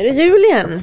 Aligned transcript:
är 0.00 0.04
det 0.04 0.10
jul 0.10 0.44
igen. 0.50 0.82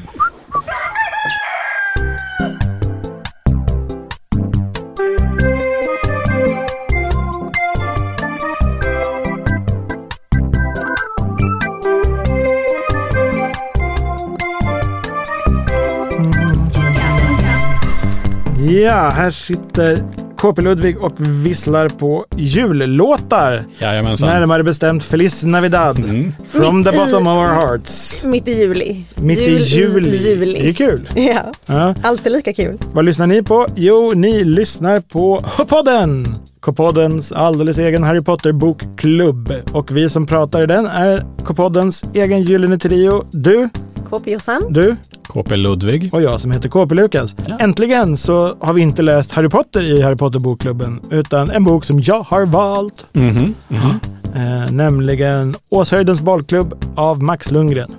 Ja, 18.70 19.10
här 19.16 19.32
sitter 19.32 20.27
KP 20.38 20.62
Ludvig 20.62 20.98
och 21.02 21.14
visslar 21.20 21.90
på 21.90 22.26
jullåtar. 22.38 23.64
Jajamensan. 23.80 24.30
Närmare 24.30 24.64
bestämt 24.64 25.04
Feliz 25.04 25.44
Navidad. 25.44 26.00
Mm. 26.00 26.34
From 26.50 26.84
the 26.84 26.92
Mitt 26.92 26.96
i- 27.02 27.06
bottom 27.12 27.28
of 27.28 27.38
our 27.38 27.48
hearts. 27.48 28.24
Mitt 28.24 28.48
i 28.48 28.52
juli. 28.62 29.06
Mitt 29.16 29.40
Jul 29.40 29.48
i 29.58 29.64
juli. 29.64 30.10
juli. 30.18 30.60
Det 30.62 30.70
är 30.70 30.74
kul. 30.74 31.10
Ja, 31.16 31.52
Ja. 31.66 31.96
alltid 32.04 32.32
lika 32.32 32.54
kul. 32.54 32.78
Vad 32.94 33.06
lyssnar 33.06 33.28
ni 33.28 33.44
på? 33.44 33.66
Jo, 33.76 34.14
ni 34.16 34.44
lyssnar 34.44 35.00
på 35.00 35.40
K-podden! 35.58 36.36
K-poddens 36.60 37.32
alldeles 37.32 37.78
egen 37.78 38.04
Harry 38.04 38.24
Potter-bokklubb. 38.24 39.54
Och 39.72 39.98
vi 39.98 40.10
som 40.10 40.26
pratar 40.28 40.64
i 40.64 40.66
den 40.66 40.86
är 40.86 41.24
K-poddens 41.46 42.04
egen 42.14 42.42
gyllene 42.44 42.78
trio. 42.80 43.24
Du, 43.32 43.70
KP 44.10 44.32
Jossan. 44.32 44.62
du 44.70 44.96
KP 45.28 45.56
Ludvig. 45.56 46.10
och 46.14 46.22
jag 46.22 46.42
som 46.42 46.52
heter 46.52 46.70
KP 46.70 46.96
Lukas. 46.96 47.36
Ja. 47.48 47.58
Äntligen 47.60 48.18
så 48.18 48.56
har 48.60 48.74
vi 48.74 48.82
inte 48.82 49.02
läst 49.02 49.32
Harry 49.32 49.50
Potter 49.50 49.82
i 49.82 50.02
Harry 50.02 50.16
Potter-bokklubben, 50.16 51.00
utan 51.12 51.50
en 51.50 51.64
bok 51.64 51.86
som 51.86 52.00
jag 52.00 52.22
har 52.22 52.46
valt. 52.46 53.06
Mhm. 53.14 53.56
Mhm. 53.68 54.00
Eh, 54.36 54.72
nämligen 54.72 55.56
Åshöjdens 55.70 56.22
bollklubb 56.22 56.74
av 56.96 57.24
Max 57.24 57.52
Lundgren. 57.52 57.90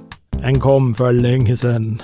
Den 0.41 0.61
kom 0.61 0.95
för 0.95 1.13
länge 1.13 1.57
sedan. 1.57 2.03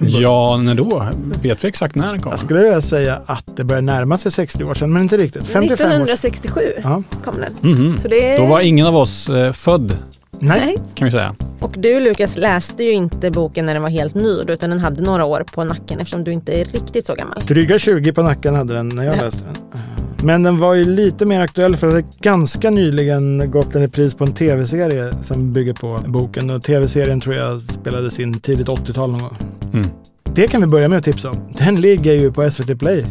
Ja, 0.00 0.56
när 0.56 0.74
då? 0.74 1.06
Vet 1.42 1.64
vi 1.64 1.68
exakt 1.68 1.94
när 1.94 2.06
den 2.12 2.20
kom? 2.20 2.30
Jag 2.30 2.40
skulle 2.40 2.60
vilja 2.60 2.80
säga 2.82 3.20
att 3.26 3.56
det 3.56 3.64
börjar 3.64 3.82
närma 3.82 4.18
sig 4.18 4.32
60 4.32 4.64
år 4.64 4.74
sedan, 4.74 4.92
men 4.92 5.02
inte 5.02 5.16
riktigt. 5.16 5.46
55 5.46 5.86
år. 5.86 5.90
1967 5.90 6.60
Ja. 6.82 7.02
kom 7.24 7.34
den. 7.40 7.72
Mhm. 7.72 7.98
Så 7.98 8.08
det 8.08 8.34
är... 8.34 8.38
Då 8.38 8.46
var 8.46 8.60
ingen 8.60 8.86
av 8.86 8.96
oss 8.96 9.28
eh, 9.28 9.52
född, 9.52 9.92
Nej, 10.40 10.76
kan 10.94 11.04
vi 11.04 11.10
säga. 11.12 11.34
Och 11.60 11.74
du 11.78 12.00
Lukas 12.00 12.36
läste 12.36 12.84
ju 12.84 12.92
inte 12.92 13.30
boken 13.30 13.66
när 13.66 13.74
den 13.74 13.82
var 13.82 13.90
helt 13.90 14.14
ny 14.14 14.36
utan 14.48 14.70
den 14.70 14.78
hade 14.78 15.02
några 15.02 15.24
år 15.24 15.44
på 15.54 15.64
nacken 15.64 16.00
eftersom 16.00 16.24
du 16.24 16.32
inte 16.32 16.52
är 16.60 16.64
riktigt 16.64 17.06
så 17.06 17.14
gammal. 17.14 17.40
dryga 17.46 17.78
20 17.78 18.12
på 18.12 18.22
nacken 18.22 18.54
hade 18.54 18.74
den 18.74 18.88
när 18.88 19.04
jag 19.04 19.16
Ja. 19.16 19.22
läste 19.22 19.40
den. 19.44 19.80
Men 20.24 20.42
den 20.42 20.58
var 20.58 20.74
ju 20.74 20.84
lite 20.84 21.26
mer 21.26 21.40
aktuell 21.40 21.76
för 21.76 21.86
det 21.86 21.92
hade 21.92 22.06
ganska 22.20 22.70
nyligen 22.70 23.50
gått 23.50 23.74
en 23.74 23.80
repris 23.82 24.14
på 24.14 24.24
en 24.24 24.32
tv-serie 24.32 25.12
som 25.22 25.52
bygger 25.52 25.72
på 25.72 25.98
boken. 26.06 26.50
Och 26.50 26.62
tv-serien 26.62 27.20
tror 27.20 27.34
jag 27.36 27.62
spelades 27.62 28.20
in 28.20 28.40
tidigt 28.40 28.68
80-tal 28.68 29.10
någon 29.10 29.20
gång. 29.20 29.36
Mm. 29.72 29.86
Det 30.34 30.48
kan 30.48 30.60
vi 30.60 30.66
börja 30.66 30.88
med 30.88 30.98
att 30.98 31.04
tipsa 31.04 31.30
om. 31.30 31.36
Den 31.58 31.80
ligger 31.80 32.12
ju 32.12 32.32
på 32.32 32.50
SVT 32.50 32.76
Play. 32.78 33.04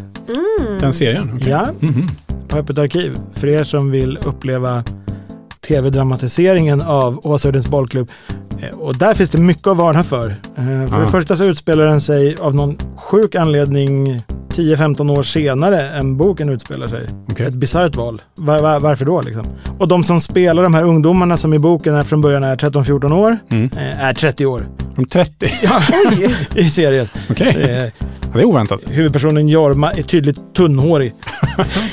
Mm. 0.60 0.80
Den 0.80 0.94
serien? 0.94 1.32
okej. 1.36 1.50
Ja, 1.50 1.68
Mhm. 1.80 2.08
på 2.48 2.58
Öppet 2.58 2.78
arkiv. 2.78 3.16
För 3.34 3.48
er 3.48 3.64
som 3.64 3.92
vill 3.92 4.18
uppleva 4.26 4.84
tv-dramatiseringen 5.68 6.82
av 6.82 7.20
Åshöjdens 7.24 7.68
bollklubb. 7.70 8.10
Eh, 8.60 8.80
Och 8.80 8.98
där 8.98 9.14
finns 9.14 9.30
det 9.30 9.38
mycket 9.38 9.68
att 9.68 9.78
varna 9.78 10.04
för. 10.04 10.30
Eh, 10.58 10.64
För 10.66 11.00
det 11.00 11.06
Ah. 11.06 11.12
första 11.12 11.36
så 11.36 11.44
utspelar 11.44 11.86
den 11.86 12.02
sig 12.02 12.36
av 12.42 12.56
någon 12.56 12.78
sjuk 12.98 13.36
anledning 13.36 14.22
10-15 14.54 15.12
år 15.20 15.24
senare 15.24 15.82
än 15.82 16.18
boken 16.18 16.50
utspelar 16.50 16.88
sig. 16.88 17.08
Okej. 17.32 17.46
Ett 17.46 17.54
bisarrt 17.56 17.96
val. 17.96 18.22
Var, 18.36 18.60
var, 18.60 18.80
varför 18.80 19.06
då 19.06 19.22
liksom? 19.22 19.44
Och 19.80 19.88
de 19.88 20.04
som 20.04 20.22
spelar 20.22 20.64
de 20.64 20.74
här 20.74 20.84
ungdomarna 20.84 21.38
som 21.38 21.54
i 21.54 21.60
boken 21.60 21.96
är 21.96 22.04
från 22.04 22.22
början 22.22 22.44
är 22.44 22.56
13-14 22.56 23.12
år, 23.14 23.38
Mm. 23.52 23.70
eh, 23.78 24.06
är 24.06 24.14
30 24.14 24.46
år 24.46 24.68
De 24.96 25.06
30? 25.06 25.52
Oj! 26.12 26.36
i 26.56 26.70
serien. 26.70 27.08
Okej, 27.30 27.48
Eh, 27.48 27.92
det 28.34 28.40
är 28.42 28.46
oväntat. 28.46 28.82
huvudpersonen 28.92 29.50
Jorma 29.50 29.92
är 29.92 30.02
tydligt 30.02 30.54
tunnhårig. 30.56 31.14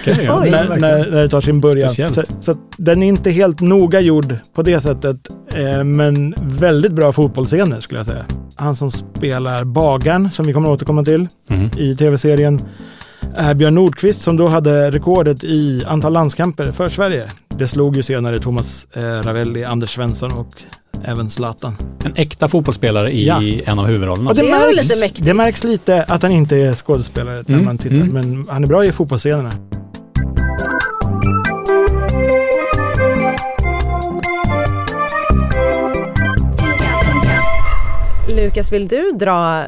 Ja, 0.05 0.41
när, 0.41 0.69
när, 0.69 1.11
när 1.11 1.23
det 1.23 1.29
tar 1.29 1.41
sin 1.41 1.61
början. 1.61 1.89
Speciellt. 1.89 2.15
Så, 2.15 2.23
så 2.43 2.51
att 2.51 2.59
den 2.77 3.03
är 3.03 3.07
inte 3.09 3.31
helt 3.31 3.61
noga 3.61 4.01
gjord 4.01 4.37
på 4.55 4.63
det 4.63 4.81
sättet, 4.81 5.17
eh, 5.55 5.85
men 5.85 6.35
väldigt 6.41 6.93
bra 6.93 7.13
fotbollsscener 7.13 7.81
skulle 7.81 7.99
jag 8.01 8.07
säga. 8.07 8.25
Han 8.57 8.75
som 8.77 8.91
spelar 8.91 9.65
bagaren, 9.65 10.31
som 10.31 10.47
vi 10.47 10.53
kommer 10.53 10.69
att 10.69 10.75
återkomma 10.75 11.05
till 11.05 11.29
Mhm. 11.51 11.71
i 11.79 11.97
tv-serien, 11.97 12.61
Björn 13.57 13.75
Nordqvist 13.75 14.21
som 14.23 14.37
då 14.37 14.49
hade 14.49 14.91
rekordet 14.91 15.45
i 15.45 15.85
antal 15.87 16.13
landskamper 16.13 16.73
för 16.73 16.89
Sverige. 16.89 17.29
Det 17.49 17.69
slog 17.69 17.97
ju 17.97 18.03
senare 18.03 18.39
Thomas 18.39 18.87
eh, 18.93 19.01
Ravelli, 19.03 19.65
Anders 19.65 19.91
Svensson 19.95 20.33
och 20.33 20.63
även 21.05 21.31
Zlatan. 21.31 21.77
En 22.05 22.13
äkta 22.17 22.49
fotbollsspelare 22.49 23.11
i 23.11 23.27
Ja. 23.27 23.43
en 23.65 23.79
av 23.79 23.87
huvudrollerna. 23.87 24.31
Och 24.31 24.37
det, 24.37 24.43
Det 24.43 24.49
är 24.51 24.67
märks, 24.75 24.83
lite 24.89 25.01
mäktigt. 25.01 25.25
det 25.27 25.35
märks 25.35 25.65
lite 25.65 26.03
att 26.05 26.23
han 26.23 26.31
inte 26.31 26.57
är 26.57 26.73
skådespelare 26.73 27.37
när 27.47 27.55
Mm, 27.55 27.65
man 27.65 27.79
tittar, 27.79 27.97
mm. 27.97 28.09
men 28.09 28.45
han 28.49 28.65
är 28.65 28.69
bra 28.69 28.85
i 28.85 28.93
fotbollsscenerna. 28.93 29.51
Lukas, 38.29 38.73
vill 38.73 38.89
du 38.89 39.13
dra 39.13 39.67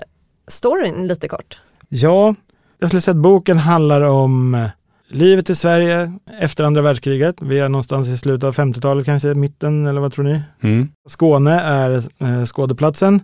storyn 0.48 1.08
lite 1.08 1.28
kort? 1.28 1.60
Ja, 1.88 2.34
jag 2.82 2.91
skulle 2.91 3.00
säga 3.00 3.12
att 3.12 3.22
boken 3.22 3.59
handlar 3.59 4.00
om 4.00 4.54
eh, 4.54 4.66
livet 5.09 5.50
i 5.50 5.54
Sverige 5.54 6.12
efter 6.41 6.65
andra 6.65 6.82
världskriget. 6.82 7.37
Vi 7.41 7.59
är 7.59 7.69
någonstans 7.69 8.09
i 8.09 8.16
slutet 8.16 8.44
av 8.44 8.54
50-talet, 8.54 9.04
kanske 9.04 9.34
mitten 9.34 9.87
eller 9.87 10.00
vad 10.00 10.12
tror 10.12 10.25
ni? 10.25 10.41
Mm. 10.60 10.88
Skåne 11.09 11.60
är 11.60 12.03
eh, 12.19 12.44
skådeplatsen. 12.44 13.20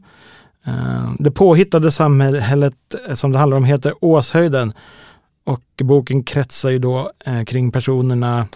Eh, 0.66 1.12
det 1.18 1.30
påhittade 1.30 1.90
samhället 1.90 2.74
eh, 3.08 3.14
som 3.14 3.32
det 3.32 3.38
handlar 3.38 3.56
om 3.56 3.64
heter 3.64 3.94
Åshöjden. 4.00 4.72
Och 5.44 5.64
boken 5.82 6.22
kretsar 6.24 6.70
ju 6.70 6.78
då 6.78 7.12
eh, 7.26 7.44
kring 7.44 7.72
personerna 7.72 8.48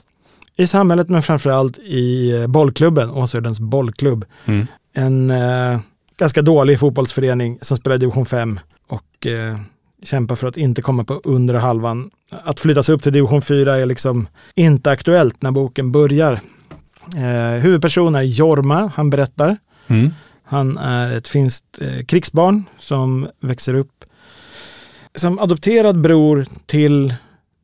i 0.57 0.67
samhället 0.67 1.09
men 1.09 1.23
framförallt 1.23 1.79
i 1.79 2.33
eh, 2.33 2.47
bollklubben, 2.47 3.11
Åshöjdens 3.11 3.61
bollklubb. 3.61 4.25
Mm. 4.45 4.67
En 4.95 5.33
ganska 6.19 6.43
dålig 6.43 6.79
fotbollsförening 6.79 7.59
som 7.63 7.77
spelar 7.77 7.97
i 7.97 7.99
division 7.99 8.27
5 8.27 8.61
och 8.89 9.27
kämpar 10.03 10.35
för 10.35 10.47
att 10.49 10.57
inte 10.57 10.83
komma 10.83 11.05
på 11.05 11.15
undre 11.25 11.59
halvan. 11.59 12.11
Att 12.31 12.61
flyttas 12.61 12.89
upp 12.89 13.03
till 13.03 13.13
division 13.13 13.43
4 13.43 13.77
är 13.77 13.87
liksom 13.87 14.27
inte 14.55 14.91
aktuellt 14.91 15.43
när 15.43 15.51
boken 15.51 15.93
börjar. 15.93 16.41
Eh, 17.17 17.61
huvudperson 17.61 18.15
är 18.15 18.23
Jorma, 18.23 18.93
han 18.95 19.11
berättar. 19.11 19.57
Mm. 19.87 20.11
Han 20.45 20.79
är 20.79 21.17
ett 21.17 21.29
finskt 21.29 21.65
eh, 21.81 22.05
krigsbarn 22.05 22.65
som 22.79 23.29
växer 23.41 23.75
upp 23.75 24.05
som 25.15 25.39
adopterad 25.39 26.01
bror 26.01 26.47
till 26.67 27.15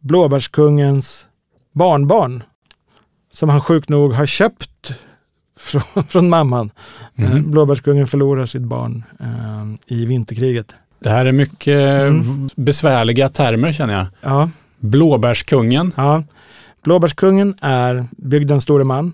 Blåbärskungens 0.00 1.26
barnbarn. 1.72 2.42
Som 3.32 3.48
han 3.48 3.60
sjukt 3.60 3.88
nog 3.88 4.12
har 4.12 4.26
köpt 4.26 4.92
från, 5.58 6.04
från 6.08 6.28
mamman. 6.28 6.70
Eh, 7.16 7.30
Mhm. 7.34 7.50
Blåbärskungen 7.50 8.06
förlorar 8.06 8.46
sitt 8.46 8.62
barn 8.62 9.04
eh, 9.20 9.96
i 9.96 10.04
vinterkriget. 10.06 10.74
Det 11.00 11.10
här 11.10 11.26
är 11.26 11.32
mycket 11.32 11.78
Mm. 11.78 12.22
besvärliga 12.56 13.28
termer 13.28 13.72
känner 13.72 13.94
jag. 13.94 14.06
Ja, 14.20 14.50
Blåbärskungen. 14.80 15.92
ja. 15.96 16.22
Blåbärskungen 16.84 17.54
är 17.60 18.04
bygdens 18.10 18.62
store 18.62 18.84
man, 18.84 19.12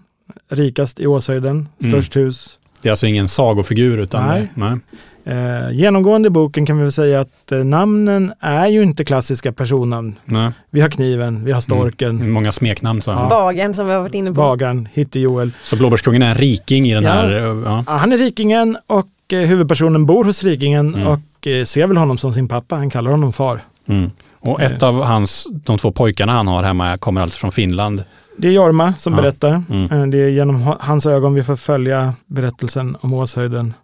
rikast 0.51 1.01
i 1.01 1.07
Åshöjden, 1.07 1.69
Mm. 1.83 1.93
störst 1.93 2.17
hus. 2.17 2.59
Det 2.83 2.89
är 2.89 2.91
alltså 2.91 3.07
ingen 3.07 3.29
sagofigur 3.29 3.99
utan 3.99 4.27
Nej. 4.27 4.49
det, 4.55 4.61
nej. 4.61 4.79
Eh, 5.27 5.71
genomgående 5.73 6.27
i 6.27 6.31
boken 6.31 6.67
kan 6.67 6.77
vi 6.77 6.83
väl 6.83 6.93
säga 6.93 7.21
att 7.21 7.53
eh, 7.53 7.59
namnen 7.65 8.33
är 8.41 8.67
ju 8.67 8.83
inte 8.83 9.05
klassiska 9.05 9.53
personnamn. 9.53 10.15
nej. 10.25 10.53
Vi 10.71 10.81
har 10.81 10.89
kniven, 10.89 11.45
vi 11.45 11.53
har 11.53 11.61
storken, 11.61 12.31
Många 12.33 12.53
smeknamn. 12.53 13.03
Så, 13.03 13.11
Ja. 13.11 13.27
Bagaren 13.31 13.75
som 13.75 13.87
vi 13.87 13.93
har 13.93 14.01
varit 14.01 14.15
inne 14.15 14.31
på. 14.31 14.35
bagaren, 14.35 14.89
Hitte-Joel. 14.93 15.51
så 15.63 15.77
Blåbärskungen 15.77 16.23
är 16.23 16.29
en 16.29 16.35
riking 16.35 16.87
i 16.87 16.95
den 16.95 17.05
Ja. 17.05 17.11
här. 17.11 17.37
eh, 17.37 17.43
Ja. 17.65 17.85
Ja, 17.87 17.93
han 17.93 18.13
är 18.13 18.19
rikingen 18.19 18.77
och 18.87 19.09
eh, 19.33 19.39
huvudpersonen 19.41 20.07
bor 20.07 20.25
hos 20.25 20.43
rikingen 20.45 20.95
Mm. 20.95 21.07
och 21.07 21.19
eh, 21.47 21.65
ser 21.65 21.87
väl 21.87 21.97
honom 21.97 22.19
som 22.19 22.33
sin 22.33 22.49
pappa. 22.49 22.77
Han 22.77 22.91
kallar 22.91 23.11
honom 23.11 23.33
far. 23.33 23.61
Mm. 23.87 24.11
Och 24.41 24.63
ett 24.63 24.83
av 24.83 25.03
hans, 25.03 25.47
de 25.65 25.79
två 25.79 25.93
pojkarna 25.93 26.33
han 26.33 26.47
har 26.49 26.63
hemma 26.63 26.99
kommer 26.99 27.21
alltså 27.21 27.39
från 27.39 27.53
Finland. 27.53 28.05
Det 28.37 28.49
är 28.49 28.53
Jorma 28.53 28.95
som 28.95 29.13
Ja. 29.15 29.21
berättar. 29.21 29.63
Mm. 29.71 29.91
Eh, 30.03 30.07
Det 30.07 30.19
är 30.19 30.29
genom 30.29 30.63
ha- 30.63 30.77
hans 30.81 31.07
ögon 31.07 31.35
vi 31.35 31.43
får 31.43 31.57
följa 31.57 32.15
berättelsen 32.27 32.97
om 33.01 33.15
Åshöjden. 33.15 33.75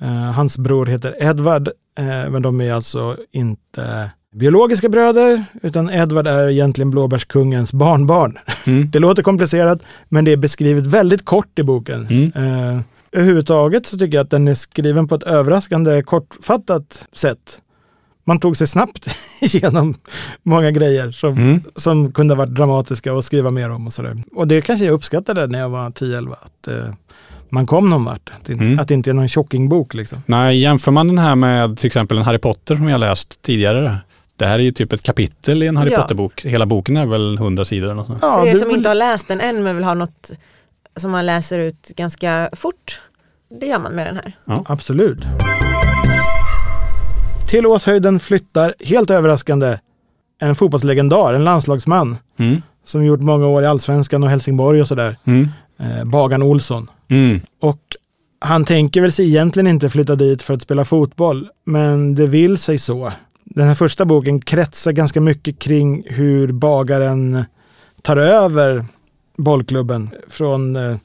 Eh, 0.00 0.08
Hans 0.32 0.58
bror 0.58 0.86
heter 0.86 1.14
Edvard, 1.22 1.68
eh, 1.98 2.30
men 2.30 2.42
de 2.42 2.60
är 2.60 2.72
alltså 2.72 3.16
inte 3.32 4.10
biologiska 4.34 4.88
bröder, 4.88 5.44
utan 5.62 5.90
Edvard 5.90 6.26
är 6.26 6.48
egentligen 6.48 6.90
Blåbärskungens 6.90 7.72
barnbarn. 7.72 8.38
Mm. 8.66 8.90
Det 8.92 8.98
låter 8.98 9.22
komplicerat, 9.22 9.82
men 10.08 10.24
det 10.24 10.32
är 10.32 10.36
beskrivet 10.36 10.86
väldigt 10.86 11.24
kort 11.24 11.58
i 11.58 11.62
boken. 11.62 12.06
Mm. 12.34 12.82
Överhuvudtaget 13.12 13.86
så 13.86 13.98
tycker 13.98 14.16
jag 14.18 14.24
att 14.24 14.30
den 14.30 14.48
är 14.48 14.54
skriven 14.54 15.08
på 15.08 15.14
ett 15.14 15.22
överraskande 15.22 16.02
kortfattat 16.02 17.06
sätt. 17.12 17.58
Man 18.24 18.40
tog 18.40 18.56
sig 18.56 18.66
snabbt 18.66 19.16
igenom 19.40 19.94
många 20.42 20.70
grejer 20.70 21.12
som, 21.12 21.32
Mm. 21.32 21.60
som 21.76 22.12
kunde 22.12 22.34
ha 22.34 22.38
varit 22.38 22.54
dramatiska 22.54 23.12
och 23.12 23.24
skriva 23.24 23.50
mer 23.50 23.70
om 23.70 23.86
och 23.86 23.92
sådär. 23.92 24.22
Och 24.34 24.48
det 24.48 24.60
kanske 24.60 24.84
jag 24.84 24.92
uppskattade 24.92 25.46
när 25.46 25.58
jag 25.58 25.68
var 25.68 25.90
10-11, 25.90 26.32
att 26.42 26.68
eh, 26.68 26.94
man 27.48 27.66
kom 27.66 27.90
någon 27.90 28.04
vart. 28.04 28.30
Att, 28.38 28.44
det- 28.44 28.52
Mm. 28.52 28.78
att 28.78 28.88
det 28.88 28.94
inte 28.94 29.10
är 29.10 29.14
någon 29.14 29.28
tjockingbok 29.28 29.94
liksom. 29.94 30.22
Nej, 30.26 30.58
jämför 30.60 30.90
man 30.92 31.06
den 31.08 31.18
här 31.18 31.34
med 31.36 31.78
till 31.78 31.86
exempel 31.86 32.18
en 32.18 32.24
Harry 32.24 32.38
Potter 32.38 32.76
som 32.76 32.88
jag 32.88 33.00
läst 33.00 33.42
tidigare. 33.42 33.98
Det 34.36 34.46
här 34.46 34.58
är 34.58 34.62
ju 34.62 34.72
typ 34.72 34.92
ett 34.92 35.02
kapitel 35.02 35.62
i 35.62 35.66
en 35.66 35.76
Harry 35.76 35.90
Ja. 35.92 36.00
Potter-bok. 36.02 36.44
Hela 36.44 36.66
boken 36.66 36.96
är 36.96 37.06
väl 37.06 37.34
100 37.38 37.64
sidor 37.64 37.84
eller 37.86 37.94
något 37.94 38.06
sånt. 38.06 38.18
Ja, 38.22 38.40
För 38.42 38.46
er 38.48 38.54
som 38.54 38.70
inte 38.70 38.88
har 38.88 38.94
läst 38.94 39.28
den 39.28 39.40
än 39.40 39.62
men 39.62 39.76
vill 39.76 39.84
ha 39.84 39.94
något 39.94 40.30
som 40.96 41.10
man 41.10 41.26
läser 41.26 41.58
ut 41.58 41.92
ganska 41.96 42.50
fort. 42.52 43.00
Det 43.60 43.66
gör 43.66 43.78
man 43.78 43.92
med 43.92 44.06
den 44.06 44.16
här. 44.16 44.32
Absolut. 44.66 45.18
Till 47.48 47.66
Åshöjden 47.66 48.20
flyttar, 48.20 48.74
helt 48.84 49.10
överraskande, 49.10 49.78
en 50.40 50.54
fotbollslegendar, 50.54 51.34
en 51.34 51.44
landslagsman 51.44 52.16
Mm. 52.38 52.62
som 52.84 53.04
gjort 53.04 53.20
många 53.20 53.46
år 53.46 53.62
i 53.62 53.66
Allsvenskan 53.66 54.22
och 54.22 54.30
Helsingborg 54.30 54.80
och 54.80 54.88
sådär. 54.88 55.16
Mm. 55.24 55.48
Eh, 55.78 56.04
Bagan 56.04 56.42
Olsson. 56.42 56.90
Mm. 57.08 57.40
Och 57.60 57.80
han 58.38 58.64
tänker 58.64 59.00
väl 59.00 59.12
sig 59.12 59.26
egentligen 59.28 59.66
inte 59.66 59.90
flytta 59.90 60.14
dit 60.16 60.42
för 60.42 60.54
att 60.54 60.62
spela 60.62 60.84
fotboll, 60.84 61.48
men 61.66 62.14
det 62.14 62.26
vill 62.26 62.58
sig 62.58 62.78
så. 62.78 63.12
Den 63.44 63.66
här 63.66 63.74
första 63.74 64.04
boken 64.04 64.40
kretsar 64.40 64.92
ganska 64.92 65.20
mycket 65.20 65.58
kring 65.58 66.04
hur 66.06 66.52
bagaren 66.52 67.44
tar 68.02 68.16
över 68.16 68.84
bollklubben 69.42 70.10
från 70.28 70.76
eh, 70.76 70.96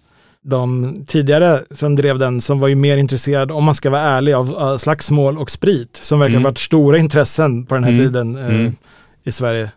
de 0.41 0.95
tidigare 1.07 1.63
som 1.71 1.95
drev 1.95 2.19
den, 2.19 2.41
som 2.41 2.59
var 2.59 2.67
ju 2.67 2.75
mer 2.75 2.97
intresserad, 2.97 3.51
om 3.51 3.63
man 3.63 3.75
ska 3.75 3.89
vara 3.89 4.01
ärlig, 4.01 4.33
av 4.33 4.55
av 4.55 4.77
slagsmål 4.77 5.37
och 5.37 5.51
sprit, 5.51 5.95
som 6.03 6.19
verkar 6.19 6.31
Mm. 6.33 6.43
varit 6.43 6.57
stora 6.57 6.97
intressen 6.97 7.65
på 7.65 7.75
den 7.75 7.83
här 7.83 7.91
Mm. 7.91 8.05
tiden 8.05 8.35
eh, 8.35 8.45
Mm. 8.45 8.75
i 9.23 9.31
Sverige. 9.31 9.71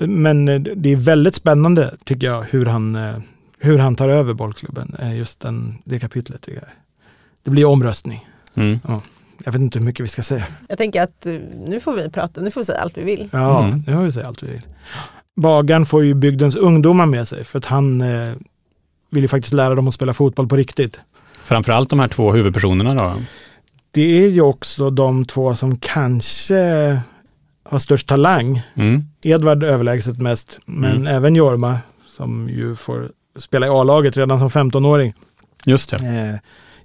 Men 0.00 0.48
eh, 0.48 0.60
det 0.60 0.92
är 0.92 0.96
väldigt 0.96 1.34
spännande, 1.34 1.94
tycker 2.04 2.26
jag, 2.26 2.42
hur 2.50 2.66
han, 2.66 2.94
eh, 2.96 3.16
hur 3.58 3.78
han 3.78 3.96
tar 3.96 4.08
över 4.08 4.34
bollklubben. 4.34 4.96
eh, 4.98 5.16
Just 5.18 5.40
den, 5.40 5.78
det 5.84 5.98
kapitlet. 6.00 6.40
tycker 6.42 6.58
jag. 6.60 6.70
Det 7.44 7.50
blir 7.50 7.64
omröstning. 7.64 8.28
Mm. 8.54 8.78
Jag 9.44 9.52
vet 9.52 9.60
inte 9.60 9.78
hur 9.78 9.86
mycket 9.86 10.04
vi 10.04 10.08
ska 10.08 10.22
säga. 10.22 10.44
Jag 10.68 10.78
tänker 10.78 11.02
att 11.02 11.26
eh, 11.26 11.32
nu 11.66 11.80
får 11.80 11.92
vi 11.96 12.10
prata, 12.10 12.40
nu 12.40 12.50
får 12.50 12.60
vi 12.60 12.64
säga 12.64 12.78
allt 12.80 12.98
vi 12.98 13.02
vill. 13.04 13.28
Ja, 13.32 13.64
Mm. 13.64 13.84
nu 13.86 13.94
har 13.94 14.02
vi 14.04 14.12
sagt 14.12 14.26
allt 14.26 14.42
vi 14.42 14.46
vill. 14.46 14.62
Bagaren 15.42 15.86
får 15.86 16.04
ju 16.04 16.14
bygdens 16.14 16.56
ungdomar 16.56 17.06
med 17.06 17.28
sig 17.28 17.44
för 17.44 17.58
att 17.58 17.64
han 17.64 18.00
eh, 18.00 18.32
vill 19.10 19.22
ju 19.22 19.28
faktiskt 19.28 19.54
lära 19.54 19.74
dem 19.74 19.88
att 19.88 19.94
spela 19.94 20.14
fotboll 20.14 20.48
på 20.48 20.56
riktigt. 20.56 21.00
Framförallt 21.42 21.90
de 21.90 21.98
här 22.00 22.08
två 22.08 22.32
huvudpersonerna 22.32 22.94
då. 22.94 23.12
Det 23.90 24.24
är 24.24 24.28
ju 24.28 24.40
också 24.40 24.90
de 24.90 25.24
två 25.24 25.54
som 25.54 25.78
kanske 25.78 27.00
har 27.64 27.78
störst 27.78 28.08
talang. 28.08 28.62
Mm. 28.74 29.04
Edvard 29.24 29.62
överlägset 29.62 30.18
mest, 30.18 30.60
men 30.64 30.92
Mm. 30.96 31.06
även 31.06 31.34
Jorma 31.36 31.78
som 32.06 32.48
ju 32.48 32.74
får 32.76 33.08
spela 33.38 33.66
i 33.66 33.68
A-laget 33.68 34.16
redan 34.16 34.38
som 34.38 34.48
15-åring. 34.50 35.14
Just 35.66 35.90
det. 35.90 35.96
Eh, 35.96 36.38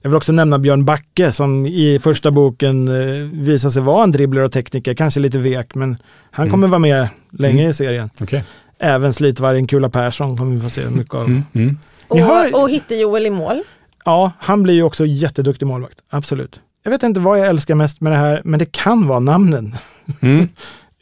jag 0.03 0.09
vill 0.09 0.17
också 0.17 0.31
nämna 0.31 0.59
Björn 0.59 0.85
Backe 0.85 1.31
som 1.31 1.65
i 1.65 1.99
första 2.03 2.31
boken 2.31 2.87
eh, 2.87 3.23
visar 3.33 3.69
sig 3.69 3.81
vara 3.81 4.03
en 4.03 4.11
dribbler 4.11 4.41
och 4.41 4.51
tekniker, 4.51 4.93
kanske 4.93 5.19
lite 5.19 5.39
vek, 5.39 5.75
men 5.75 5.97
han 6.31 6.43
Mm. 6.43 6.51
kommer 6.51 6.67
vara 6.67 6.79
med 6.79 7.07
länge 7.31 7.59
Mm. 7.59 7.69
i 7.71 7.73
serien. 7.73 8.09
Okej. 8.21 8.43
Även 8.79 9.13
slitvargen 9.13 9.67
Kula 9.67 9.89
Persson 9.89 10.37
kommer 10.37 10.55
vi 10.55 10.61
få 10.61 10.69
se 10.69 10.89
mycket 10.89 11.13
av. 11.13 11.25
Mm. 11.25 11.43
Mm. 11.53 11.77
Och, 12.07 12.19
har- 12.19 12.61
och 12.61 12.69
Hitte-Joel 12.69 13.25
i 13.25 13.29
mål. 13.29 13.63
Ja, 14.05 14.31
han 14.39 14.63
blir 14.63 14.73
ju 14.73 14.83
också 14.83 15.05
jätteduktig 15.05 15.65
målvakt, 15.65 15.97
absolut. 16.09 16.59
Jag 16.83 16.91
vet 16.91 17.03
inte 17.03 17.19
vad 17.19 17.39
jag 17.39 17.47
älskar 17.47 17.75
mest 17.75 18.01
med 18.01 18.11
det 18.11 18.17
här, 18.17 18.41
men 18.45 18.59
det 18.59 18.71
kan 18.71 19.07
vara 19.07 19.19
namnen. 19.19 19.75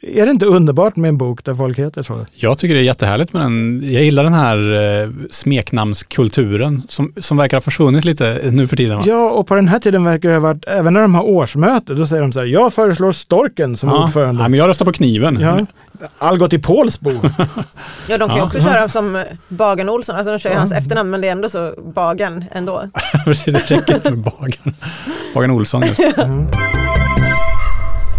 Är 0.06 0.24
det 0.26 0.30
inte 0.30 0.46
underbart 0.46 0.96
med 0.96 1.08
en 1.08 1.18
bok 1.18 1.44
där 1.44 1.54
folk 1.54 1.78
heter 1.78 2.02
så? 2.02 2.26
Jag 2.34 2.58
tycker 2.58 2.74
det 2.74 2.80
är 2.80 2.84
jättehärligt 2.84 3.32
med 3.32 3.42
den. 3.42 3.80
Jag 3.84 4.02
gillar 4.02 4.24
den 4.24 4.34
här 4.34 4.56
eh, 5.02 5.08
smeknamnskulturen 5.30 6.82
som, 6.88 7.12
som 7.16 7.36
verkar 7.36 7.56
ha 7.56 7.60
försvunnit 7.62 8.04
lite 8.04 8.40
nu 8.52 8.66
för 8.66 8.76
tiden. 8.76 8.96
Va? 8.98 9.04
Ja, 9.06 9.30
och 9.30 9.46
på 9.46 9.54
den 9.54 9.68
här 9.68 9.78
tiden 9.78 10.04
verkar 10.04 10.28
det 10.28 10.34
ha 10.34 10.40
varit, 10.40 10.64
även 10.66 10.92
när 10.94 11.00
de 11.02 11.14
har 11.14 11.22
årsmöte, 11.22 11.94
då 11.94 12.06
säger 12.06 12.22
de 12.22 12.32
så 12.32 12.40
här, 12.40 12.46
jag 12.46 12.72
föreslår 12.74 13.12
Storken 13.12 13.76
som 13.76 13.88
Ja. 13.88 14.04
ordförande. 14.04 14.40
Nej, 14.42 14.50
men 14.50 14.58
jag 14.58 14.68
röstar 14.68 14.84
på 14.84 14.92
kniven. 14.92 15.38
Ja. 15.40 15.66
Algot 16.18 16.52
i 16.52 16.58
Pålsbo. 16.58 17.10
Ja, 18.08 18.18
de 18.18 18.28
kan 18.28 18.36
ju 18.36 18.40
Ja. 18.42 18.46
också 18.46 18.60
köra 18.60 18.88
som 18.88 19.16
eh, 19.16 19.22
Bagan 19.48 19.88
Olsson, 19.88 20.16
alltså 20.16 20.32
de 20.32 20.38
kör 20.38 20.50
ju 20.50 20.54
Ja. 20.54 20.58
hans 20.58 20.72
efternamn 20.72 21.10
men 21.10 21.20
det 21.20 21.28
är 21.28 21.32
ändå 21.32 21.48
så 21.48 21.74
Bagan 21.94 22.44
ändå. 22.52 22.84
Precis, 23.24 23.44
det 23.44 23.74
räcker 23.76 23.94
inte 23.94 24.10
med 24.10 24.18
Bagan. 24.20 24.74
Bagan 25.34 25.50
Olsson 25.50 25.82
just. 25.82 26.00
Mm. 26.18 26.46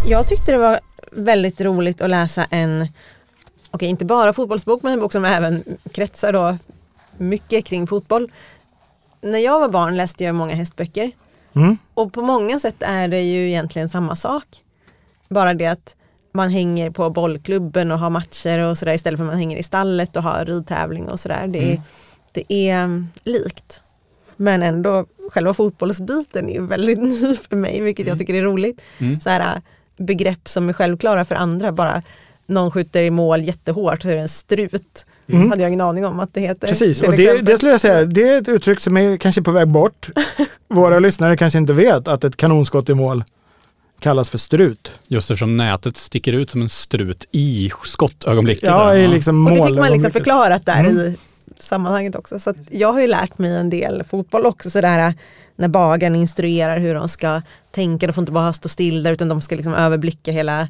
Jag 0.08 0.28
tyckte 0.28 0.52
det 0.52 0.58
var 0.58 0.80
väldigt 1.16 1.62
roligt 1.62 2.02
att 2.02 2.10
läsa 2.10 2.46
en, 2.50 2.88
okej 3.72 3.90
inte 3.90 4.06
bara 4.06 4.34
fotbollsbok 4.34 4.84
men 4.84 4.94
en 4.94 5.00
bok 5.00 5.12
som 5.12 5.26
även 5.26 5.64
kretsar 5.92 6.34
då 6.34 6.58
mycket 7.18 7.66
kring 7.66 7.88
fotboll. 7.88 8.32
När 9.22 9.40
jag 9.40 9.60
var 9.60 9.70
barn 9.70 9.98
läste 9.98 10.24
jag 10.24 10.36
många 10.36 10.56
hästböcker 10.56 11.12
Mm. 11.56 11.78
och 11.94 12.14
på 12.14 12.22
många 12.22 12.60
sätt 12.60 12.76
är 12.80 13.08
det 13.08 13.22
ju 13.22 13.48
egentligen 13.50 13.90
samma 13.90 14.16
sak. 14.16 14.44
Bara 15.30 15.54
det 15.54 15.66
att 15.68 15.96
man 16.32 16.50
hänger 16.50 16.90
på 16.92 17.10
bollklubben 17.10 17.92
och 17.92 18.00
har 18.00 18.10
matcher 18.10 18.60
och 18.60 18.78
sådär 18.78 18.94
istället 18.94 19.18
för 19.18 19.24
att 19.26 19.30
man 19.32 19.38
hänger 19.40 19.58
i 19.58 19.64
stallet 19.64 20.16
och 20.16 20.24
har 20.24 20.46
ridtävling 20.46 21.10
och 21.10 21.20
sådär. 21.20 21.48
Det, 21.48 21.72
är- 21.74 21.82
det 22.32 22.54
är 22.70 22.76
mm, 22.84 23.08
likt. 23.24 23.82
Men 24.38 24.64
ändå, 24.64 25.06
själva 25.32 25.54
fotbollsbiten 25.54 26.50
är 26.50 26.54
ju 26.54 26.66
väldigt 26.68 27.00
ny 27.22 27.36
för 27.36 27.56
mig, 27.56 27.82
vilket 27.82 28.08
jag 28.08 28.20
tycker 28.20 28.34
är 28.34 28.42
roligt. 28.42 28.82
Mm. 29.00 29.20
Så 29.20 29.30
här, 29.30 29.62
begrepp 29.98 30.48
som 30.48 30.70
är 30.70 30.74
självklara 30.74 31.26
för 31.26 31.36
andra, 31.36 31.72
bara 31.72 32.02
någon 32.46 32.72
skjuter 32.72 33.04
i 33.04 33.12
mål 33.12 33.42
jättehårt 33.42 34.02
så 34.02 34.10
är 34.10 34.16
det 34.16 34.22
en 34.22 34.30
strut. 34.30 35.06
Mm. 35.30 35.50
hade 35.50 35.62
jag 35.62 35.70
ingen 35.70 35.82
aning 35.82 36.06
om 36.06 36.20
att 36.20 36.34
det 36.34 36.42
heter. 36.42 36.68
Precis, 36.68 37.02
och 37.02 37.12
det, 37.12 37.42
det 37.42 37.58
skulle 37.58 37.72
jag 37.72 37.82
säga, 37.82 38.06
det 38.06 38.30
är 38.30 38.42
ett 38.42 38.50
uttryck 38.50 38.80
som 38.80 38.98
är 38.98 39.18
kanske 39.18 39.42
på 39.42 39.52
väg 39.52 39.68
bort. 39.68 40.10
Våra 40.68 41.00
lyssnare 41.00 41.38
kanske 41.38 41.60
inte 41.60 41.74
vet 41.74 42.08
att 42.08 42.24
ett 42.24 42.38
kanonskott 42.38 42.90
i 42.90 42.94
mål 42.94 43.24
kallas 44.00 44.30
för 44.30 44.38
strut. 44.38 44.92
Just 45.08 45.32
eftersom 45.32 45.58
nätet 45.58 45.98
sticker 45.98 46.34
ut 46.34 46.50
som 46.50 46.62
en 46.62 46.70
strut 46.70 47.26
i 47.32 47.72
skottögonblicket. 47.84 48.64
Ja, 48.64 48.88
där. 48.88 48.96
i 48.96 49.08
liksom 49.08 49.48
Och 49.48 49.58
det 49.58 49.68
fick 49.68 49.76
man 49.80 49.92
liksom 49.92 50.12
förklarat 50.12 50.66
där 50.66 50.80
Mm. 50.80 50.98
i 50.98 51.18
sammanhanget 51.60 52.16
också. 52.16 52.40
Så 52.40 52.50
att 52.50 52.58
jag 52.72 52.94
har 52.94 53.02
ju 53.02 53.08
lärt 53.08 53.38
mig 53.38 53.56
en 53.56 53.70
del 53.70 54.04
fotboll 54.04 54.46
också, 54.46 54.70
sådär 54.70 55.14
när 55.56 55.68
bagaren 55.68 56.16
instruerar 56.16 56.80
hur 56.80 56.96
de 56.96 57.10
ska 57.10 57.42
tänka, 57.72 58.08
de 58.08 58.14
får 58.14 58.22
inte 58.22 58.32
bara 58.32 58.54
stå 58.54 58.70
still 58.70 59.04
där 59.04 59.12
utan 59.12 59.30
de 59.30 59.42
ska 59.42 59.56
liksom 59.56 59.74
överblicka 59.74 60.32
hela 60.32 60.68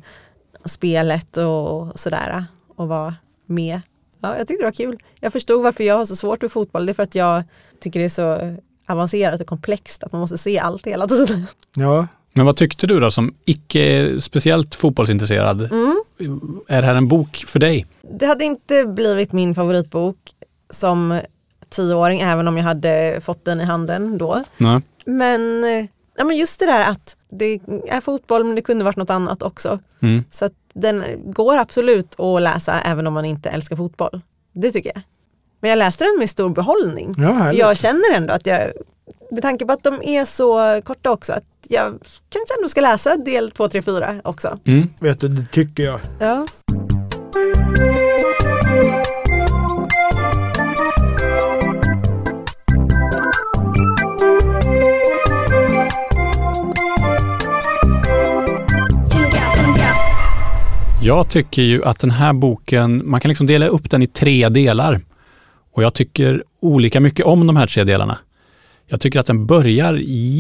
spelet 0.66 1.38
och 1.38 2.00
sådär 2.00 2.46
och 2.76 2.88
vara 2.88 3.16
med. 3.46 3.82
Ja, 4.22 4.38
jag 4.38 4.48
tyckte 4.48 4.64
det 4.64 4.68
var 4.68 4.72
kul. 4.72 4.98
Jag 5.20 5.34
förstod 5.34 5.64
varför 5.64 5.84
jag 5.84 5.98
har 5.98 6.06
så 6.06 6.16
svårt 6.16 6.42
med 6.42 6.52
fotboll, 6.52 6.86
det 6.86 6.92
är 6.92 6.94
för 6.94 7.04
att 7.04 7.16
jag 7.16 7.44
tycker 7.80 8.00
det 8.00 8.06
är 8.06 8.10
så 8.10 8.58
avancerat 8.88 9.42
och 9.42 9.48
komplext 9.48 10.04
att 10.04 10.12
man 10.12 10.22
måste 10.22 10.38
se 10.38 10.60
allt 10.60 10.88
hela 10.88 11.08
tiden. 11.08 11.46
Ja, 11.76 12.08
Men 12.34 12.46
vad 12.46 12.56
tyckte 12.56 12.88
du 12.88 13.00
då 13.00 13.12
som 13.12 13.34
icke 13.46 14.16
speciellt 14.22 14.76
fotbollsintresserad? 14.76 15.62
Mm. 15.62 16.02
Är 16.68 16.82
det 16.82 16.88
här 16.88 16.96
en 16.96 17.08
bok 17.08 17.44
för 17.48 17.60
dig? 17.60 17.86
Det 18.02 18.26
hade 18.26 18.44
inte 18.44 18.86
blivit 18.86 19.32
min 19.32 19.56
favoritbok 19.56 20.18
som 20.70 21.20
tioåring 21.74 22.22
även 22.22 22.48
om 22.48 22.58
jag 22.58 22.64
hade 22.64 23.20
fått 23.22 23.46
den 23.46 23.62
i 23.62 23.64
handen 23.64 24.18
då. 24.18 24.44
Nej. 24.58 24.82
Men, 25.06 25.64
eh, 25.64 25.86
ja, 26.18 26.24
men 26.24 26.38
just 26.38 26.60
det 26.60 26.66
där 26.66 26.86
att 26.92 27.18
det 27.32 27.60
är 27.88 28.02
fotboll 28.02 28.44
men 28.44 28.56
det 28.56 28.62
kunde 28.62 28.86
varit 28.86 28.96
något 28.96 29.10
annat 29.10 29.42
också. 29.42 29.80
Mm. 30.02 30.24
Så 30.30 30.46
att 30.46 30.54
den 30.74 31.04
går 31.26 31.58
absolut 31.58 32.20
att 32.20 32.42
läsa 32.42 32.82
även 32.82 33.08
om 33.08 33.14
man 33.14 33.26
inte 33.26 33.50
älskar 33.50 33.76
fotboll. 33.76 34.22
Det 34.54 34.72
tycker 34.72 34.92
jag. 34.96 35.02
Men 35.62 35.70
jag 35.70 35.78
läste 35.78 36.04
den 36.04 36.20
med 36.20 36.30
stor 36.30 36.50
behållning. 36.50 37.16
ja. 37.18 37.54
Jag 37.54 37.78
känner 37.78 38.16
ändå 38.16 38.34
att 38.34 38.46
jag, 38.46 38.72
med 39.32 39.42
tanke 39.42 39.66
på 39.66 39.74
att 39.74 39.84
de 39.84 40.02
är 40.04 40.26
så 40.26 40.82
korta 40.82 41.12
också, 41.12 41.34
att 41.34 41.44
jag 41.70 41.92
kanske 42.30 42.56
ändå 42.58 42.70
ska 42.70 42.82
läsa 42.82 43.18
del 43.18 43.52
2, 43.52 43.70
3, 43.70 43.82
4 43.82 44.22
också. 44.24 44.60
Mm. 44.66 44.90
Vet 45.00 45.20
du, 45.20 45.28
det 45.28 45.46
tycker 45.52 45.84
jag. 45.84 46.00
Ja. 46.20 46.46
Jag 61.06 61.30
tycker 61.30 61.62
ju 61.62 61.86
att 61.86 62.00
den 62.00 62.12
här 62.12 62.34
boken, 62.34 63.10
man 63.10 63.20
kan 63.20 63.30
liksom 63.30 63.48
dela 63.48 63.68
upp 63.68 63.90
den 63.90 64.02
i 64.02 64.08
tre 64.08 64.50
delar. 64.50 65.00
Och 65.74 65.84
jag 65.84 65.94
tycker 65.94 66.44
olika 66.60 67.00
mycket 67.00 67.26
om 67.26 67.48
de 67.48 67.56
här 67.56 67.68
tre 67.68 67.84
delarna. 67.84 68.18
Jag 68.88 69.02
tycker 69.02 69.20
att 69.20 69.26
den 69.26 69.46
börjar 69.46 69.94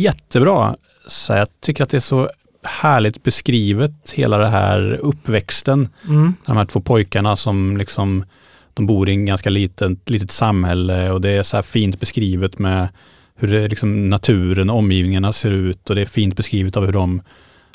jättebra. 0.04 0.76
Så 1.08 1.34
jag 1.34 1.48
tycker 1.62 1.84
att 1.84 1.90
det 1.90 1.98
är 1.98 2.02
så 2.02 2.30
härligt 2.64 3.24
beskrivet, 3.24 4.12
hela 4.16 4.38
det 4.38 4.48
här 4.48 5.00
uppväxten. 5.02 5.90
Mm. 6.08 6.34
De 6.46 6.58
här 6.58 6.66
två 6.66 6.82
pojkarna 6.82 7.36
som 7.36 7.78
liksom, 7.78 8.26
de 8.74 8.86
bor 8.86 9.10
i 9.10 9.12
en 9.12 9.26
ganska 9.26 9.50
litet, 9.50 10.10
litet 10.10 10.32
samhälle 10.32 11.12
och 11.12 11.22
det 11.22 11.30
är 11.30 11.44
så 11.44 11.58
här 11.58 11.64
fint 11.64 12.00
beskrivet 12.00 12.60
med 12.60 12.88
hur 13.36 13.48
det, 13.48 13.68
liksom, 13.68 14.10
naturen 14.10 14.70
och 14.70 14.78
omgivningarna 14.78 15.34
ser 15.34 15.52
ut 15.52 15.90
och 15.90 15.96
det 15.96 16.02
är 16.02 16.06
fint 16.06 16.36
beskrivet 16.36 16.78
av 16.78 16.86
hur 16.86 16.94
de 16.94 17.22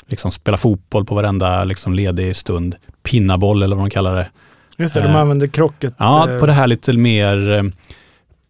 liksom 0.09 0.31
spelar 0.31 0.57
fotboll 0.57 1.05
på 1.05 1.15
varenda 1.15 1.63
liksom, 1.63 1.93
ledig 1.93 2.35
stund. 2.35 2.75
Pinnaboll 3.03 3.63
eller 3.63 3.75
vad 3.75 3.85
de 3.85 3.89
kallar 3.89 4.15
det. 4.15 4.29
Just 4.77 4.93
det, 4.93 5.01
de 5.01 5.09
Eh, 5.09 5.15
använder 5.15 5.47
krocket. 5.47 5.93
Ja, 5.97 6.29
eh, 6.29 6.39
på 6.39 6.45
det 6.45 6.53
här 6.53 6.67
lite 6.67 6.93
mer 6.93 7.49
eh, 7.49 7.63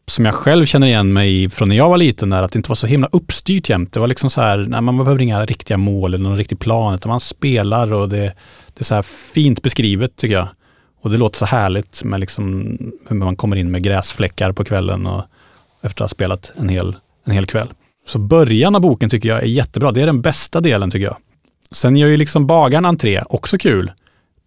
som 0.08 0.26
jag 0.26 0.36
själv 0.36 0.66
känner 0.66 0.88
igen 0.88 1.14
mig 1.14 1.44
i 1.44 1.50
från 1.50 1.70
när 1.70 1.76
jag 1.76 1.90
var 1.90 1.98
liten, 1.98 2.34
är 2.34 2.44
att 2.44 2.52
det 2.52 2.60
inte 2.60 2.70
var 2.70 2.76
så 2.76 2.88
himla 2.88 3.10
uppstyrt 3.12 3.70
jämt. 3.70 3.94
Det 3.94 4.00
var 4.00 4.08
liksom 4.08 4.30
så 4.30 4.42
här, 4.42 4.58
nej, 4.58 4.82
man 4.82 4.98
behöver 4.98 5.22
inga 5.22 5.46
riktiga 5.46 5.78
mål 5.78 6.14
eller 6.14 6.24
någon 6.24 6.38
riktig 6.38 6.60
plan, 6.60 6.94
utan 6.94 7.10
man 7.10 7.20
spelar 7.20 7.94
och 7.94 8.10
det, 8.10 8.34
det 8.74 8.80
är 8.80 8.84
så 8.84 8.96
här 8.96 9.02
fint 9.02 9.62
beskrivet 9.64 10.16
tycker 10.16 10.36
jag. 10.36 10.48
Och 11.02 11.10
det 11.10 11.18
låter 11.18 11.38
så 11.38 11.46
härligt 11.46 12.04
med 12.04 12.20
liksom 12.20 12.78
hur 13.08 13.16
man 13.16 13.36
kommer 13.36 13.56
in 13.56 13.72
med 13.72 13.84
gräsfläckar 13.84 14.52
på 14.52 14.64
kvällen 14.64 15.08
och 15.08 15.24
efter 15.82 16.04
att 16.04 16.10
ha 16.12 16.16
spelat 16.16 16.52
en 16.56 16.70
hel, 16.70 16.96
en 17.26 17.34
hel 17.34 17.46
kväll. 17.46 17.68
Så 18.08 18.20
början 18.20 18.76
av 18.76 18.82
boken 18.82 19.10
tycker 19.10 19.30
jag 19.30 19.38
är 19.38 19.48
jättebra. 19.48 19.92
Det 19.92 20.02
är 20.02 20.06
den 20.06 20.22
bästa 20.22 20.62
delen 20.62 20.92
tycker 20.92 21.06
jag. 21.06 21.18
Sen 21.72 21.96
gör 21.96 22.08
ju 22.08 22.18
liksom 22.18 22.48
bagaren 22.48 22.86
entré, 22.86 23.24
också 23.30 23.58
kul 23.58 23.92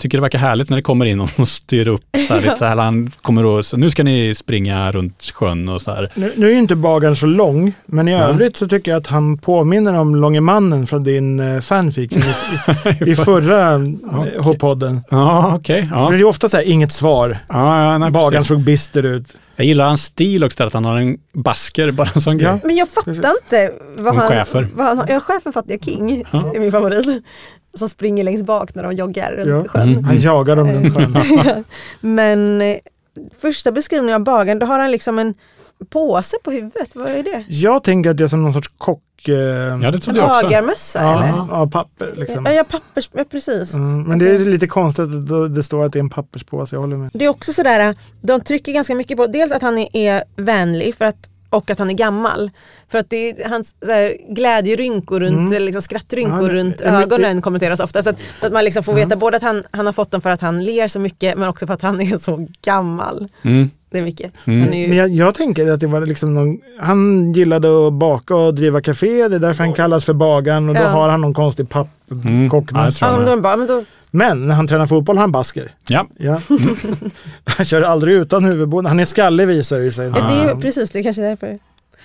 tycker 0.03 0.19
det 0.19 0.23
verkar 0.23 0.39
härligt 0.39 0.71
när 0.71 0.77
det 0.77 0.83
kommer 0.83 1.07
in 1.07 1.21
och 1.21 1.31
styr 1.49 1.89
upp 1.89 2.05
så 2.29 2.35
här, 2.35 2.41
lite, 2.41 2.67
här, 2.67 2.77
han 2.77 3.11
kommer 3.23 3.45
och 3.45 3.67
så, 3.67 3.77
nu 3.77 3.91
ska 3.91 4.05
ni 4.05 4.35
springa 4.35 4.93
runt 4.93 5.31
sjön 5.35 5.69
och 5.69 5.83
så 5.83 5.91
här. 5.91 6.13
Nu, 6.15 6.33
nu 6.37 6.47
är 6.47 6.51
ju 6.51 6.59
inte 6.59 6.77
bagaren 6.77 7.17
så 7.17 7.27
lång, 7.27 7.73
men 7.87 8.09
i 8.09 8.13
ja. 8.13 8.19
övrigt 8.19 8.57
så 8.57 8.69
tycker 8.69 8.91
jag 8.91 8.99
att 8.99 9.07
han 9.07 9.39
påminner 9.39 9.95
om 9.95 10.15
Långe 10.15 10.41
mannen 10.41 10.87
från 10.87 11.05
din 11.05 11.41
uh, 11.41 11.61
fanfic 11.61 12.13
i, 12.13 12.17
i, 12.17 13.11
i 13.11 13.17
förra 13.17 13.77
okay. 13.77 14.39
H-podden. 14.39 15.03
Ja, 15.11 15.55
okej. 15.55 15.83
Okay, 15.83 15.99
ja. 15.99 16.09
Det 16.09 16.17
är 16.17 16.19
ju 16.19 16.25
ofta 16.25 16.49
så 16.49 16.57
här, 16.57 16.65
inget 16.65 16.93
svar. 16.93 17.39
Ja, 17.49 18.05
ja, 18.05 18.11
bagaren 18.11 18.45
såg 18.45 18.65
bister 18.65 19.03
ut. 19.03 19.37
Jag 19.63 19.67
gillar 19.67 19.87
hans 19.87 20.05
stil 20.05 20.45
också, 20.45 20.65
att 20.65 20.73
han 20.73 20.85
har 20.85 20.97
en 20.97 21.17
basker, 21.33 21.93
bara 21.93 22.09
en 22.15 22.21
sån 22.21 22.39
grej. 22.39 22.59
Men 22.65 22.77
jag 22.77 22.89
fattar 22.89 23.13
inte 23.13 23.73
vad 23.97 24.15
han... 24.15 24.29
Chefer. 24.29 24.69
Vad 24.75 24.87
han, 24.87 25.07
ja, 25.09 25.21
chefen 25.21 25.53
fattar 25.53 25.71
jag, 25.71 25.85
King, 25.85 26.25
ja. 26.33 26.53
är 26.55 26.61
min 26.61 26.73
favorit 26.73 27.25
som 27.75 27.89
springer 27.89 28.25
längst 28.25 28.45
bak 28.45 28.75
när 28.75 28.83
de 28.83 28.93
joggar 28.93 29.33
runt 29.33 29.65
ja. 29.65 29.71
sjön. 29.71 29.89
Mm. 29.89 30.05
Han 30.05 30.21
jagar 30.21 30.57
dem 30.57 30.73
runt 30.73 30.95
sjön. 30.95 31.65
Men 32.01 32.63
eh, 32.63 32.77
första 33.41 33.73
beskrivningen 33.73 34.15
av 34.15 34.25
bagaren, 34.25 34.59
då 34.59 34.67
har 34.67 34.79
han 34.79 34.91
liksom 34.91 35.19
en 35.19 35.35
påse 35.85 36.37
på 36.45 36.51
huvudet. 36.51 36.91
Vad 36.95 37.07
är 37.07 37.23
det? 37.23 37.45
Jag 37.49 37.85
tänker 37.85 38.11
att 38.11 38.17
det 38.17 38.25
är 38.25 38.29
som 38.29 38.43
någon 38.43 38.53
sorts 38.53 38.71
kock... 38.79 39.29
Eh, 39.29 39.35
ja, 39.35 39.91
det 39.91 39.99
trodde 39.99 40.19
jag 40.19 40.31
också. 40.31 40.43
Bagarmössa 40.43 41.03
ja, 41.03 41.25
eller? 41.25 41.47
Ja, 41.51 41.69
papper 41.73 42.13
liksom. 42.17 42.47
Ja, 42.49 42.65
pappers, 42.65 43.11
ja 43.13 43.25
precis. 43.31 43.75
Mm, 43.75 44.03
men 44.03 44.13
alltså, 44.13 44.29
det 44.29 44.35
är 44.35 44.39
lite 44.39 44.67
konstigt 44.67 45.05
att 45.05 45.55
det 45.55 45.63
står 45.63 45.85
att 45.85 45.93
det 45.93 45.99
är 45.99 46.01
en 46.01 46.11
papperspåse, 46.11 46.77
jag 46.77 46.81
håller 46.81 46.97
med. 46.97 47.11
Det 47.15 47.25
är 47.25 47.29
också 47.29 47.53
sådär, 47.53 47.97
de 48.21 48.41
trycker 48.41 48.73
ganska 48.73 48.95
mycket 48.95 49.17
på, 49.17 49.27
dels 49.27 49.53
att 49.53 49.63
han 49.63 49.79
är 49.79 50.25
vänlig 50.37 50.95
för 50.95 51.05
att 51.05 51.29
och 51.53 51.71
att 51.71 51.79
han 51.79 51.91
är 51.91 51.95
gammal. 51.95 52.51
För 52.89 52.99
att 52.99 53.11
det 53.11 53.31
är 53.31 53.49
hans 53.49 53.75
här, 53.87 54.35
glädjerynkor 54.35 55.21
runt, 55.21 55.51
mm. 55.51 55.63
liksom, 55.63 55.83
skrattrynkor 55.83 56.49
ja, 56.49 56.55
runt 56.55 56.81
ögonen 56.81 57.37
det, 57.37 57.43
kommenteras 57.43 57.81
ofta. 57.81 58.03
Så 58.03 58.11
att, 58.11 58.21
så 58.41 58.47
att 58.47 58.53
man 58.53 58.65
liksom 58.65 58.83
får 58.83 58.95
veta 58.95 59.11
ja. 59.11 59.17
både 59.17 59.37
att 59.37 59.43
han, 59.43 59.65
han 59.71 59.87
har 59.87 59.93
fått 59.93 60.11
dem 60.11 60.21
för 60.21 60.31
att 60.31 60.41
han 60.41 60.65
ler 60.65 60.89
så 60.89 61.01
mycket 61.01 61.39
men 61.39 61.49
också 61.49 61.67
för 61.67 61.75
att 61.75 61.83
han 61.83 62.01
är 62.01 62.19
så 62.19 62.47
gammal. 62.63 63.29
Mm. 63.43 63.71
Det 63.93 63.99
är 63.99 64.03
mycket. 64.03 64.33
Mm. 64.45 64.73
Är 64.73 64.77
ju... 64.77 64.89
Men 64.89 64.97
jag, 64.97 65.11
jag, 65.11 65.35
tänker 65.35 65.69
att 65.69 65.81
det 65.81 65.87
var 65.87 66.07
liksom 66.07 66.35
någon, 66.35 66.59
han 66.79 67.33
gillade 67.33 67.87
att 67.87 67.93
baka 67.93 68.37
och 68.37 68.55
driva 68.55 68.81
café, 68.81 69.29
det 69.29 69.37
är 69.37 69.41
därför 69.41 69.65
han 69.65 69.73
kallas 69.73 70.05
för 70.05 70.13
bagaren 70.13 70.69
och 70.69 70.75
då 70.75 70.83
har 70.83 71.09
han 71.09 71.21
någon 71.21 71.35
konstig 71.35 71.69
pappkockmössa. 71.69 73.09
Mm. 73.09 73.45
Ja, 73.45 73.57
men, 73.57 73.87
men 74.11 74.49
när 74.49 74.55
han 74.55 74.67
tränar 74.67 74.87
fotboll 74.87 75.17
har 75.17 75.23
han 75.23 75.33
basker. 75.33 75.73
Ja. 75.89 76.07
ja. 76.19 76.41
han 77.45 77.67
kör 77.67 77.83
aldrig 77.83 78.15
utan 78.15 78.45
huvudbonad. 78.45 78.91
Han 78.91 79.01
är 79.01 79.05
skallig 79.05 79.47
visar 79.47 79.79
det 79.79 79.93
sig. 79.93 80.13
Ja, 80.17 80.29
det 80.29 80.51
är, 80.51 80.55
precis, 80.55 80.91
det 80.91 80.99
är 80.99 81.03
kanske 81.03 81.23
därför. 81.23 81.59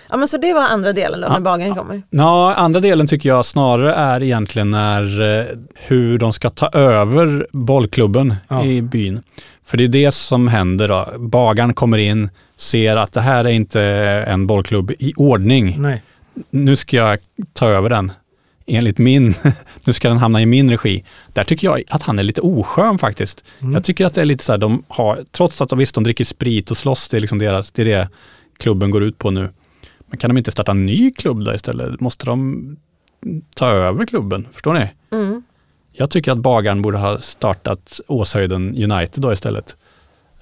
Ja 0.09 0.17
men 0.17 0.27
så 0.27 0.37
det 0.37 0.53
var 0.53 0.61
andra 0.61 0.93
delen 0.93 1.21
då, 1.21 1.27
ja. 1.27 1.33
när 1.33 1.39
bagaren 1.39 1.75
kommer? 1.75 2.01
Ja, 2.09 2.53
andra 2.53 2.79
delen 2.79 3.07
tycker 3.07 3.29
jag 3.29 3.45
snarare 3.45 3.93
är 3.93 4.23
egentligen 4.23 4.71
när, 4.71 5.39
eh, 5.39 5.45
hur 5.73 6.17
de 6.17 6.33
ska 6.33 6.49
ta 6.49 6.69
över 6.69 7.47
bollklubben 7.51 8.35
ja. 8.47 8.63
i 8.63 8.81
byn. 8.81 9.21
För 9.67 9.77
det 9.77 9.83
är 9.83 9.87
det 9.87 10.11
som 10.11 10.47
händer 10.47 10.87
då. 10.87 11.13
Bagaren 11.17 11.73
kommer 11.73 11.97
in, 11.97 12.29
ser 12.55 12.95
att 12.95 13.13
det 13.13 13.21
här 13.21 13.45
är 13.45 13.49
inte 13.49 13.81
en 14.27 14.47
bollklubb 14.47 14.91
i 14.99 15.13
ordning. 15.15 15.75
Nej. 15.81 16.03
Nu 16.49 16.75
ska 16.75 16.97
jag 16.97 17.19
ta 17.53 17.69
över 17.69 17.89
den 17.89 18.11
enligt 18.65 18.97
min, 18.97 19.33
nu 19.85 19.93
ska 19.93 20.09
den 20.09 20.17
hamna 20.17 20.41
i 20.41 20.45
min 20.45 20.71
regi. 20.71 21.03
Där 21.33 21.43
tycker 21.43 21.67
jag 21.67 21.83
att 21.89 22.03
han 22.03 22.19
är 22.19 22.23
lite 22.23 22.41
oskön 22.41 22.97
faktiskt. 22.97 23.43
Mm. 23.59 23.73
Jag 23.73 23.83
tycker 23.83 24.05
att 24.05 24.13
det 24.13 24.21
är 24.21 24.25
lite 24.25 24.43
så 24.43 24.53
här, 24.53 24.57
de 24.57 24.83
har, 24.87 25.23
trots 25.31 25.61
att 25.61 25.69
de 25.69 25.79
visst 25.79 25.95
de 25.95 26.03
dricker 26.03 26.25
sprit 26.25 26.71
och 26.71 26.77
slåss, 26.77 27.09
det 27.09 27.17
är 27.17 27.21
liksom 27.21 27.39
deras, 27.39 27.71
det 27.71 27.81
är 27.81 27.85
det 27.85 28.09
klubben 28.57 28.91
går 28.91 29.03
ut 29.03 29.17
på 29.17 29.31
nu. 29.31 29.49
Men 30.07 30.17
kan 30.17 30.29
de 30.29 30.37
inte 30.37 30.51
starta 30.51 30.71
en 30.71 30.85
ny 30.85 31.11
klubb 31.11 31.45
då 31.45 31.53
istället? 31.53 31.99
Måste 31.99 32.25
de 32.25 32.77
ta 33.55 33.69
över 33.69 34.05
klubben? 34.05 34.47
Förstår 34.51 34.73
ni? 34.73 34.89
Mm. 35.11 35.43
Jag 35.99 36.09
tycker 36.09 36.31
att 36.31 36.37
bagaren 36.37 36.81
borde 36.81 36.97
ha 36.97 37.19
startat 37.19 37.99
Åshöjden 38.07 38.91
United 38.91 39.21
då 39.21 39.33
istället. 39.33 39.77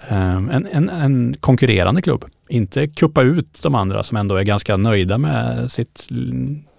Um, 0.09 0.50
en, 0.50 0.67
en, 0.71 0.89
en 0.89 1.35
konkurrerande 1.39 2.01
klubb. 2.01 2.25
Inte 2.50 2.88
kuppa 2.88 3.21
ut 3.21 3.59
de 3.63 3.75
andra 3.75 4.03
som 4.03 4.17
ändå 4.17 4.35
är 4.35 4.43
ganska 4.43 4.77
nöjda 4.77 5.17
med 5.17 5.71
sitt 5.71 6.07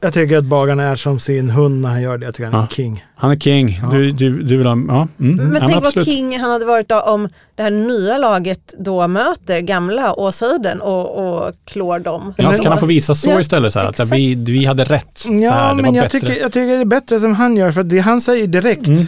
jag 0.00 0.14
tycker 0.14 0.38
att 0.38 0.44
bagaren 0.44 0.80
är 0.80 0.96
som 0.96 1.18
sin 1.18 1.50
hund 1.50 1.80
när 1.80 1.88
han 1.88 2.02
gör 2.02 2.18
det. 2.18 2.26
Jag 2.26 2.34
tycker 2.34 2.50
han 2.50 2.54
är 2.54 2.58
ja. 2.58 2.68
king. 2.68 3.04
Han 3.16 3.30
är 3.30 3.36
king. 3.36 3.80
Ja. 3.82 3.88
Du, 3.88 4.12
du, 4.12 4.42
du 4.42 4.56
vill 4.56 4.66
ha, 4.66 4.78
ja. 4.88 5.08
Mm. 5.20 5.36
Men 5.36 5.62
tänk 5.66 5.84
vad 5.84 6.04
king 6.04 6.38
han 6.38 6.50
hade 6.50 6.64
varit 6.64 6.88
då 6.88 7.00
om 7.00 7.28
det 7.54 7.62
här 7.62 7.70
nya 7.70 8.18
laget 8.18 8.74
då 8.78 9.08
möter 9.08 9.60
gamla 9.60 10.14
Åshöjden 10.14 10.80
och, 10.80 11.44
och 11.46 11.54
klår 11.64 11.98
dem. 11.98 12.34
Ja, 12.36 12.52
så 12.52 12.62
kan 12.62 12.72
han 12.72 12.80
få 12.80 12.86
visa 12.86 13.14
så 13.14 13.30
ja, 13.30 13.40
istället. 13.40 13.72
Så 13.72 13.80
här, 13.80 13.88
att 13.88 14.12
vi, 14.12 14.34
vi 14.34 14.64
hade 14.64 14.84
rätt. 14.84 15.24
Ja, 15.26 15.50
här, 15.50 15.74
men 15.74 15.94
jag 15.94 16.10
tycker, 16.10 16.40
jag 16.40 16.52
tycker 16.52 16.74
det 16.74 16.80
är 16.80 16.84
bättre 16.84 17.20
som 17.20 17.34
han 17.34 17.56
gör. 17.56 17.72
För 17.72 17.82
det 17.82 17.98
han 17.98 18.20
säger 18.20 18.46
direkt 18.46 18.86
mm. 18.86 19.06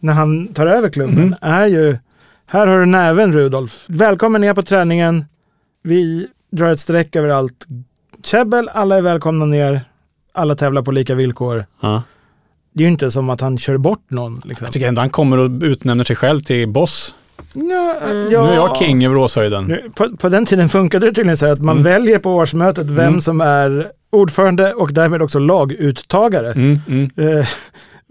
när 0.00 0.12
han 0.12 0.48
tar 0.48 0.66
över 0.66 0.88
klubben 0.88 1.18
mm. 1.18 1.34
är 1.40 1.66
ju 1.66 1.96
här 2.54 2.66
har 2.66 2.78
du 2.78 2.86
näven 2.86 3.32
Rudolf. 3.32 3.84
Välkommen 3.86 4.40
ner 4.40 4.54
på 4.54 4.62
träningen. 4.62 5.24
Vi 5.82 6.26
drar 6.52 6.72
ett 6.72 6.80
streck 6.80 7.16
över 7.16 7.28
allt 7.28 7.66
käbbel. 8.24 8.68
Alla 8.72 8.96
är 8.96 9.02
välkomna 9.02 9.44
ner 9.44 9.80
alla 10.32 10.54
tävlar 10.54 10.82
på 10.82 10.90
lika 10.90 11.14
villkor. 11.14 11.64
Ja. 11.80 12.02
Det 12.72 12.82
är 12.82 12.86
ju 12.86 12.92
inte 12.92 13.10
som 13.10 13.30
att 13.30 13.40
han 13.40 13.58
kör 13.58 13.78
bort 13.78 14.10
någon. 14.10 14.42
Liksom. 14.44 14.64
Jag 14.64 14.72
tycker 14.72 14.88
ändå 14.88 15.00
han 15.00 15.10
kommer 15.10 15.38
och 15.38 15.50
utnämner 15.62 16.04
sig 16.04 16.16
själv 16.16 16.40
till 16.40 16.68
boss. 16.68 17.14
Ja, 17.52 17.96
mm. 18.10 18.32
ja. 18.32 18.46
Nu 18.46 18.50
är 18.50 18.54
jag 18.54 18.76
king 18.76 19.04
över 19.04 19.16
Åshöjden. 19.16 19.80
På, 19.94 20.16
på, 20.16 20.28
den 20.28 20.46
tiden 20.46 20.68
funkade 20.68 21.06
det 21.06 21.12
tydligen 21.12 21.36
så 21.36 21.46
att 21.46 21.60
man 21.60 21.76
mm. 21.76 21.92
väljer 21.92 22.18
på 22.18 22.34
årsmötet 22.34 22.86
vem 22.86 23.08
mm. 23.08 23.20
som 23.20 23.40
är 23.40 23.90
ordförande 24.10 24.72
och 24.72 24.92
därmed 24.92 25.22
också 25.22 25.38
laguttagare. 25.38 26.54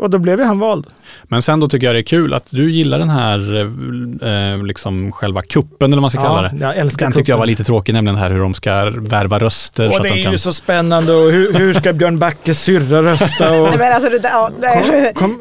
Eh, 0.03 0.05
och 0.05 0.09
då 0.09 0.19
blev 0.19 0.39
ju 0.39 0.45
han 0.45 0.59
vald. 0.59 0.85
Men 1.23 1.41
sen 1.41 1.59
då 1.59 1.69
tycker 1.69 1.87
jag 1.87 1.95
det 1.95 1.99
är 1.99 2.03
kul 2.03 2.33
att 2.33 2.47
du 2.49 2.71
gillar 2.71 2.99
den 2.99 3.09
här, 3.09 3.61
eh, 4.53 4.63
liksom 4.63 5.11
själva 5.11 5.41
kuppen 5.41 5.87
eller 5.93 5.95
vad 5.95 6.01
man 6.01 6.09
ska 6.09 6.19
ja, 6.19 6.25
kalla 6.25 6.41
det. 6.41 6.57
Jag 6.59 6.77
älskar 6.77 7.05
den 7.05 7.13
tyckte 7.13 7.31
jag 7.31 7.37
var 7.37 7.45
lite 7.45 7.63
tråkig, 7.63 7.93
nämligen 7.93 8.17
här 8.17 8.31
hur 8.31 8.39
de 8.39 8.53
ska 8.53 8.89
värva 8.89 9.39
röster. 9.39 9.87
Och 9.87 9.93
så 9.93 10.03
det 10.03 10.09
att 10.09 10.15
de 10.15 10.25
är 10.25 10.31
ju 10.31 10.37
så 10.37 10.53
spännande 10.53 11.13
och 11.13 11.31
hur, 11.31 11.53
hur 11.53 11.73
ska 11.73 11.93
Björn 11.93 12.19
Backes 12.19 12.61
syrra 12.61 13.01
rösta? 13.01 13.61
Och... 13.61 13.69
Nej, 13.69 13.77
men 13.77 13.93
alltså 13.93 14.09
det, 14.09 14.19
ja, 14.23 14.51
det, 14.61 15.13
kom, 15.15 15.29
kom, 15.29 15.39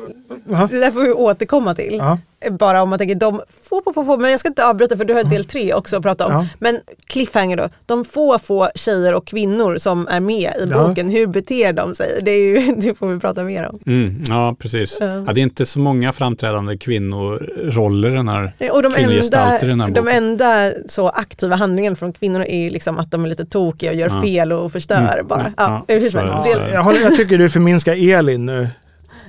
det 0.71 0.81
där 0.81 0.91
får 0.91 1.01
vi 1.03 1.13
återkomma 1.13 1.75
till. 1.75 1.97
Ja 1.99 2.19
bara 2.51 2.83
om 2.83 2.89
man 2.89 2.99
tänker 2.99 3.15
de 3.15 3.41
få, 3.63 3.83
få, 3.85 3.93
få, 3.93 4.05
få, 4.05 4.17
men 4.17 4.31
jag 4.31 4.41
ska 4.41 4.49
inte 4.49 4.67
avbryta 4.67 4.97
för 4.97 5.05
du 5.05 5.15
har 5.15 5.25
del 5.25 5.45
tre 5.45 5.75
också 5.75 5.97
att 5.97 6.03
prata 6.03 6.27
om. 6.27 6.33
Ja. 6.33 6.47
Men 6.59 6.81
cliffhanger 7.07 7.57
då, 7.57 7.69
de 7.87 8.05
få, 8.05 8.39
få 8.39 8.71
tjejer 8.75 9.15
och 9.15 9.27
kvinnor 9.27 9.77
som 9.77 10.09
är 10.09 10.21
med 10.21 10.53
i 10.63 10.67
boken, 10.67 11.09
hur 11.09 11.27
beter 11.27 11.73
de 11.73 11.95
sig? 11.95 12.19
Det, 12.23 12.31
är 12.31 12.45
ju, 12.45 12.75
det 12.77 12.95
får 12.95 13.07
vi 13.07 13.21
prata 13.21 13.45
mer 13.45 13.69
om. 13.69 13.79
Mm, 13.87 14.23
ja, 14.29 14.57
precis. 14.59 14.97
Ja. 15.01 15.07
ja. 15.07 15.33
det 15.33 15.41
är 15.41 15.43
inte 15.43 15.67
så 15.67 15.79
många 15.79 16.13
framträdande 16.13 16.79
kvinnoroller 16.79 18.11
i 18.11 18.15
den 18.15 18.29
här 18.29 18.53
och 18.73 18.83
de 18.83 18.95
enda, 18.95 19.59
i 19.63 19.67
den 19.67 19.81
här 19.81 19.89
boken. 19.89 20.05
De 20.05 20.09
enda 20.09 20.73
så 20.87 21.09
aktiva 21.09 21.57
handlingarna 21.57 21.97
från 21.97 22.13
kvinnor 22.13 22.45
är 22.49 22.71
liksom 22.71 22.99
att 22.99 23.11
de 23.11 23.25
är 23.25 23.29
lite 23.29 23.45
tokiga 23.45 23.91
och 23.91 23.97
gör 23.97 24.23
fel 24.23 24.53
och 24.53 24.73
förstör 24.73 24.97
mm, 24.97 25.27
bara. 25.27 25.53
Ja, 25.57 25.85
ja, 25.89 25.95
ja, 26.13 26.71
jag, 26.73 26.97
jag 27.03 27.17
tycker 27.17 27.39
du 27.39 27.51
förminskar 27.51 28.13
Elin 28.13 28.47
nu. 28.47 28.69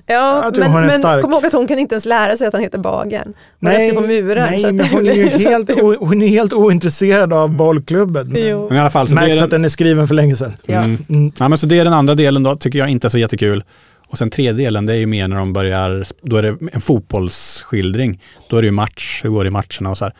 Ja, 0.06 0.52
men, 0.58 0.72
men 0.72 1.22
kom 1.22 1.34
ihåg 1.34 1.46
att 1.46 1.54
hon 1.54 1.68
kan 1.68 1.80
inte 1.80 1.96
ens 1.96 2.06
lära 2.06 2.38
sig 2.38 2.48
att 2.48 2.54
han 2.54 2.62
heter 2.62 2.78
Bagaren. 2.78 3.24
Hon 3.26 3.34
nej, 3.60 3.94
på 3.94 4.02
muren. 4.02 4.50
Nej, 4.52 4.74
men 4.74 4.86
hon 4.86 5.08
är 5.08 5.14
ju 5.14 5.28
helt, 5.50 5.70
o, 5.70 5.96
hon 6.00 6.22
är 6.22 6.28
helt 6.28 6.54
ointresserad 6.54 7.34
av 7.34 7.50
bollklubben. 7.50 8.34
Jo. 8.36 8.68
Men 8.70 8.78
i 8.78 8.82
alla 8.82 8.90
fall, 8.90 9.08
så 9.08 9.16
Märks 9.16 9.36
den, 9.36 9.44
att 9.44 9.50
den 9.50 9.66
är 9.66 9.70
skriven 9.70 10.08
för 10.08 10.16
länge 10.16 10.36
sedan. 10.36 10.54
Ja. 10.66 10.76
Mm. 10.76 10.98
Mm. 11.10 11.32
Ja, 11.40 11.50
men 11.50 11.58
så 11.58 11.68
det 11.68 11.80
är 11.80 11.84
den 11.84 11.94
andra 11.94 12.16
delen 12.16 12.44
då, 12.44 12.56
tycker 12.56 12.80
jag 12.80 12.90
inte 12.90 13.08
är 13.08 13.10
så 13.10 13.18
jättekul. 13.18 13.64
Och 14.08 14.18
sen 14.18 14.30
tredje 14.30 14.54
delen, 14.66 14.86
det 14.86 14.94
är 14.94 14.98
ju 14.98 15.06
mer 15.06 15.28
när 15.28 15.38
de 15.38 15.54
börjar, 15.54 16.06
då 16.22 16.36
är 16.36 16.44
det 16.44 16.58
en 16.72 16.82
fotbollsskildring. 16.82 18.22
Då 18.50 18.58
är 18.58 18.62
det 18.62 18.66
ju 18.66 18.72
match, 18.72 19.22
hur 19.24 19.30
går 19.30 19.44
det 19.44 19.48
i 19.48 19.52
matcherna 19.52 19.90
och 19.90 19.98
så 19.98 20.06
här. 20.06 20.14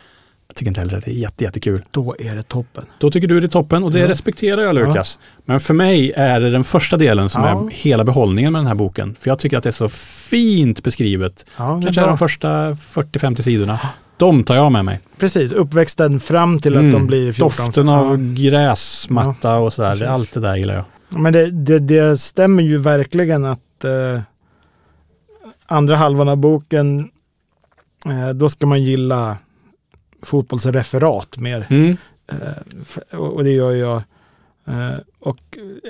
Jag 0.48 0.56
tycker 0.56 0.70
inte 0.70 0.80
heller 0.80 0.96
att 0.96 1.04
det 1.04 1.10
är 1.10 1.14
jätte, 1.14 1.44
jättekul. 1.44 1.84
Då 1.90 2.16
är 2.18 2.36
det 2.36 2.42
toppen. 2.42 2.84
Då 2.98 3.10
tycker 3.10 3.28
du 3.28 3.40
det 3.40 3.46
är 3.46 3.48
toppen 3.48 3.84
och 3.84 3.90
det 3.90 3.98
ja. 3.98 4.08
respekterar 4.08 4.62
jag 4.62 4.74
Lukas. 4.74 5.18
Ja. 5.20 5.42
Men 5.44 5.60
för 5.60 5.74
mig 5.74 6.12
är 6.16 6.40
det 6.40 6.50
den 6.50 6.64
första 6.64 6.96
delen 6.96 7.28
som 7.28 7.42
ja. 7.42 7.48
är 7.48 7.70
hela 7.70 8.04
behållningen 8.04 8.52
med 8.52 8.60
den 8.60 8.66
här 8.66 8.74
boken. 8.74 9.14
För 9.20 9.30
jag 9.30 9.38
tycker 9.38 9.56
att 9.56 9.62
det 9.62 9.70
är 9.70 9.72
så 9.72 9.88
fint 9.88 10.82
beskrivet. 10.82 11.46
Kanske 11.56 12.00
är 12.00 12.06
de 12.06 12.18
första 12.18 12.70
40-50 12.70 13.42
sidorna. 13.42 13.80
De 14.16 14.44
tar 14.44 14.54
jag 14.54 14.72
med 14.72 14.84
mig. 14.84 15.00
Precis, 15.18 15.52
uppväxten 15.52 16.20
fram 16.20 16.60
till 16.60 16.74
att 16.74 16.80
mm. 16.80 16.92
de 16.92 17.06
blir 17.06 17.32
14. 17.32 17.66
Doften 17.66 17.88
av 17.88 18.34
gräsmatta 18.34 19.56
och 19.56 19.72
sådär. 19.72 19.90
Precis. 19.90 20.08
Allt 20.08 20.32
det 20.32 20.40
där 20.40 20.56
gillar 20.56 20.74
jag. 20.74 20.84
Men 21.08 21.32
det, 21.32 21.50
det, 21.50 21.78
det 21.78 22.20
stämmer 22.20 22.62
ju 22.62 22.78
verkligen 22.78 23.44
att 23.44 23.84
eh, 23.84 24.20
andra 25.66 25.96
halvan 25.96 26.28
av 26.28 26.36
boken, 26.36 27.10
eh, 28.06 28.28
då 28.34 28.48
ska 28.48 28.66
man 28.66 28.82
gilla 28.82 29.36
fotbollsreferat 30.24 31.36
mer. 31.38 31.66
Mm. 31.70 31.96
Eh, 33.12 33.18
och 33.18 33.44
det 33.44 33.50
gör 33.50 33.70
jag. 33.72 33.96
Eh, 34.68 34.98
och 35.20 35.36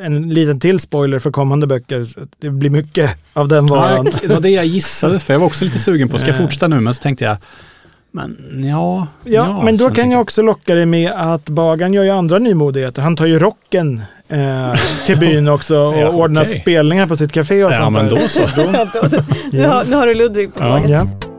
en 0.02 0.28
liten 0.28 0.60
till 0.60 0.80
spoiler 0.80 1.18
för 1.18 1.30
kommande 1.30 1.66
böcker. 1.66 2.06
Det 2.38 2.50
blir 2.50 2.70
mycket 2.70 3.10
av 3.32 3.48
den 3.48 3.66
varan. 3.66 4.06
Ja, 4.12 4.18
det 4.28 4.34
var 4.34 4.40
det 4.40 4.48
jag 4.50 4.66
gissade, 4.66 5.18
för 5.18 5.34
jag 5.34 5.40
var 5.40 5.46
också 5.46 5.64
lite 5.64 5.78
sugen 5.78 6.08
på, 6.08 6.18
ska 6.18 6.28
jag 6.28 6.36
Eh. 6.36 6.42
fortsätta 6.42 6.68
nu? 6.68 6.80
Men 6.80 6.94
så 6.94 7.02
tänkte 7.02 7.24
jag, 7.24 7.36
men 8.10 8.36
ja. 8.64 9.06
Ja, 9.24 9.62
men 9.64 9.76
då 9.76 9.90
kan 9.90 10.10
jag 10.10 10.20
också 10.20 10.42
locka 10.42 10.74
dig 10.74 10.86
med 10.86 11.12
att 11.16 11.44
Bagan 11.48 11.92
gör 11.94 12.04
ju 12.04 12.10
andra 12.10 12.38
nymodigheter. 12.38 13.02
Han 13.02 13.16
tar 13.16 13.26
ju 13.26 13.38
rocken 13.38 14.02
eh, 14.28 14.74
till 15.06 15.18
byn 15.18 15.48
också 15.48 15.76
och 15.78 15.94
Ja, 15.98 16.08
ordnar 16.10 16.42
okej. 16.42 16.60
spelningar 16.60 17.06
på 17.06 17.16
sitt 17.16 17.32
café 17.32 17.64
och 17.64 17.72
Ja, 17.72 17.76
sånt 17.76 17.96
men 17.96 18.04
där. 18.08 18.16
då 18.16 18.28
så. 18.28 18.40
Ja, 18.56 18.86
då- 18.94 19.08
nu, 19.52 19.66
har, 19.66 19.84
nu 19.84 19.96
har 19.96 20.06
du 20.06 20.14
Ludvig 20.14 20.54
på 20.54 20.64
Ja. 20.64 20.68
laget. 20.68 21.30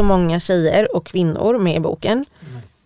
Så 0.00 0.04
många 0.04 0.40
tjejer 0.40 0.96
och 0.96 1.06
kvinnor 1.06 1.58
med 1.58 1.76
i 1.76 1.80
boken. 1.80 2.24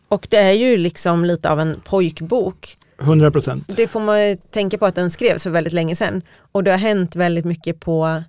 Och 0.08 0.26
det 0.30 0.36
är 0.36 0.52
ju 0.52 0.76
liksom 0.76 1.24
lite 1.24 1.50
av 1.50 1.60
en 1.60 1.80
pojkbok. 1.84 2.76
100 3.00 3.30
procent. 3.30 3.64
Det 3.76 3.86
får 3.86 4.00
man 4.00 4.36
tänka 4.50 4.78
på 4.78 4.86
att 4.86 4.94
den 4.94 5.10
skrevs 5.10 5.42
för 5.42 5.50
väldigt 5.50 5.72
länge 5.72 5.96
sedan. 5.96 6.22
Och 6.52 6.64
det 6.64 6.70
har 6.70 6.78
hänt 6.78 7.16
väldigt 7.16 7.44
mycket 7.44 7.80
på 7.80 8.22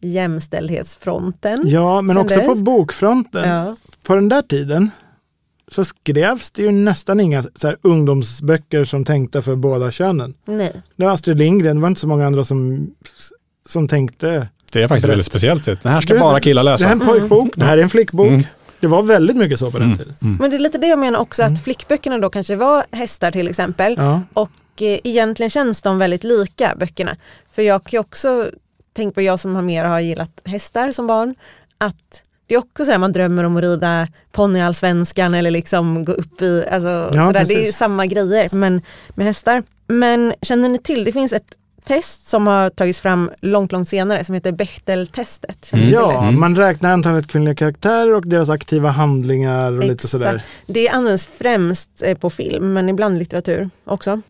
jämställdhetsfronten. 0.00 1.62
Ja, 1.64 2.00
men 2.00 2.16
också 2.16 2.40
på 2.40 2.54
dess. 2.54 2.62
bokfronten. 2.62 3.48
Ja. 3.48 3.76
På 4.02 4.14
den 4.14 4.28
där 4.28 4.42
tiden 4.42 4.90
så 5.68 5.84
skrevs 5.84 6.50
det 6.50 6.62
ju 6.62 6.70
nästan 6.70 7.20
inga 7.20 7.42
så 7.54 7.74
ungdomsböcker 7.82 8.84
som 8.84 9.04
tänkte 9.04 9.42
för 9.42 9.56
båda 9.56 9.90
könen. 9.90 10.34
Nej. 10.44 10.82
Det 10.96 11.04
var 11.04 11.12
Astrid 11.12 11.38
Lindgren, 11.38 11.76
det 11.76 11.82
var 11.82 11.88
inte 11.88 12.00
så 12.00 12.08
många 12.08 12.26
andra 12.26 12.44
som, 12.44 12.90
som 13.66 13.88
tänkte. 13.88 14.48
Det 14.76 14.82
är 14.84 14.88
faktiskt 14.88 15.08
väldigt 15.08 15.26
speciellt. 15.26 15.64
typ. 15.64 15.82
Det 15.82 15.88
här 15.88 16.00
ska 16.00 16.14
Det- 16.14 16.20
bara 16.20 16.40
killar 16.40 16.64
Det 16.64 16.70
läsa. 16.70 16.84
här 16.84 16.96
är 16.96 17.00
en 17.00 17.06
pojkbok, 17.06 17.48
det 17.56 17.64
här 17.64 17.78
är 17.78 17.82
en 17.82 17.88
flickbok. 17.88 18.26
Mm. 18.28 18.42
Det 18.80 18.86
var 18.86 19.02
väldigt 19.02 19.36
mycket 19.36 19.58
så 19.58 19.70
på 19.70 19.78
den 19.78 19.86
Mm. 19.86 19.98
tiden. 19.98 20.14
Mm. 20.22 20.36
Men 20.40 20.50
det 20.50 20.56
är 20.56 20.58
lite 20.58 20.78
det 20.78 20.86
jag 20.86 20.98
menar 20.98 21.18
också 21.20 21.42
att 21.42 21.64
flickböckerna 21.64 22.18
då 22.18 22.30
kanske 22.30 22.56
var 22.56 22.84
hästar 22.90 23.30
till 23.30 23.48
exempel. 23.48 23.94
Ja. 23.98 24.22
Och 24.32 24.50
eh, 24.82 24.98
egentligen 25.04 25.50
känns 25.50 25.82
de 25.82 25.98
väldigt 25.98 26.24
lika 26.24 26.74
böckerna. 26.80 27.16
För 27.52 27.62
jag 27.62 27.84
kan 27.84 27.90
ju 27.92 27.98
också 28.00 28.50
tänka 28.96 29.14
på 29.14 29.22
jag 29.22 29.40
som 29.40 29.54
har 29.54 29.62
mer 29.62 29.84
har 29.84 30.00
gillat 30.00 30.42
hästar 30.44 30.92
som 30.92 31.06
barn. 31.06 31.34
Att 31.78 32.22
det 32.46 32.54
är 32.54 32.58
också 32.58 32.84
så 32.84 32.90
här 32.90 32.98
man 32.98 33.12
drömmer 33.12 33.44
om 33.44 33.56
att 33.56 33.62
rida 33.62 34.08
ponnyallsvenskan 34.32 35.34
eller 35.34 35.50
liksom 35.50 36.04
gå 36.04 36.12
upp 36.12 36.42
i, 36.42 36.64
alltså, 36.70 37.08
sådär. 37.12 37.44
det 37.44 37.54
är 37.54 37.66
ju 37.66 37.72
samma 37.72 38.06
grejer 38.06 38.48
men 38.52 38.82
med 39.14 39.26
hästar. 39.26 39.62
Men 39.86 40.34
känner 40.42 40.68
ni 40.68 40.78
till, 40.78 41.04
det 41.04 41.12
finns 41.12 41.32
ett 41.32 41.46
test 41.86 42.28
som 42.28 42.46
har 42.46 42.70
tagits 42.70 43.00
fram 43.00 43.30
långt, 43.40 43.72
långt 43.72 43.88
senare 43.88 44.24
som 44.24 44.34
heter 44.34 44.52
Bechteltestet. 44.52 45.68
Det? 45.72 45.78
Ja, 45.78 46.22
Mm. 46.22 46.40
man 46.40 46.56
räknar 46.56 46.90
antalet 46.92 47.26
kvinnliga 47.26 47.54
karaktärer 47.54 48.14
och 48.14 48.26
deras 48.26 48.48
aktiva 48.48 48.90
handlingar 48.90 49.72
och 49.72 49.84
lite 49.84 50.08
sådär. 50.08 50.42
Det 50.66 50.88
används 50.88 51.26
främst 51.26 52.02
eh, 52.02 52.18
på 52.18 52.30
film 52.30 52.72
men 52.72 52.88
ibland 52.88 53.18
litteratur 53.18 53.70
också. 53.84 54.20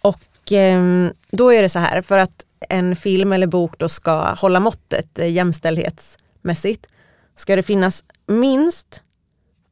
Och 0.00 0.20
ehm, 0.50 1.12
då 1.30 1.52
är 1.52 1.62
det 1.62 1.68
så 1.68 1.78
här 1.78 2.02
för 2.02 2.18
att 2.18 2.44
en 2.68 2.96
film 2.96 3.32
eller 3.32 3.46
bok 3.46 3.78
då 3.78 3.88
ska 3.88 4.34
hålla 4.34 4.60
måttet 4.60 5.18
eh, 5.18 5.30
jämställdhetsmässigt 5.32 6.86
ska 7.36 7.56
det 7.56 7.62
finnas 7.62 8.04
minst 8.28 9.02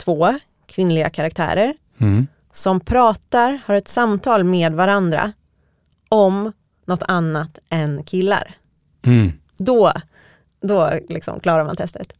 två 0.04 0.34
kvinnliga 0.66 1.10
karaktärer 1.10 1.74
Mm. 2.00 2.26
som 2.52 2.80
pratar, 2.80 3.60
har 3.66 3.74
ett 3.74 3.88
samtal 3.88 4.44
med 4.44 4.72
varandra 4.72 5.32
om 6.08 6.52
något 6.88 7.02
annat 7.08 7.58
än 7.70 8.02
killar. 8.04 8.54
Mm. 9.06 9.32
Då, 9.58 9.92
då 10.62 10.92
liksom 11.08 11.40
klarar 11.40 11.64
man 11.64 11.76
testet. 11.76 12.12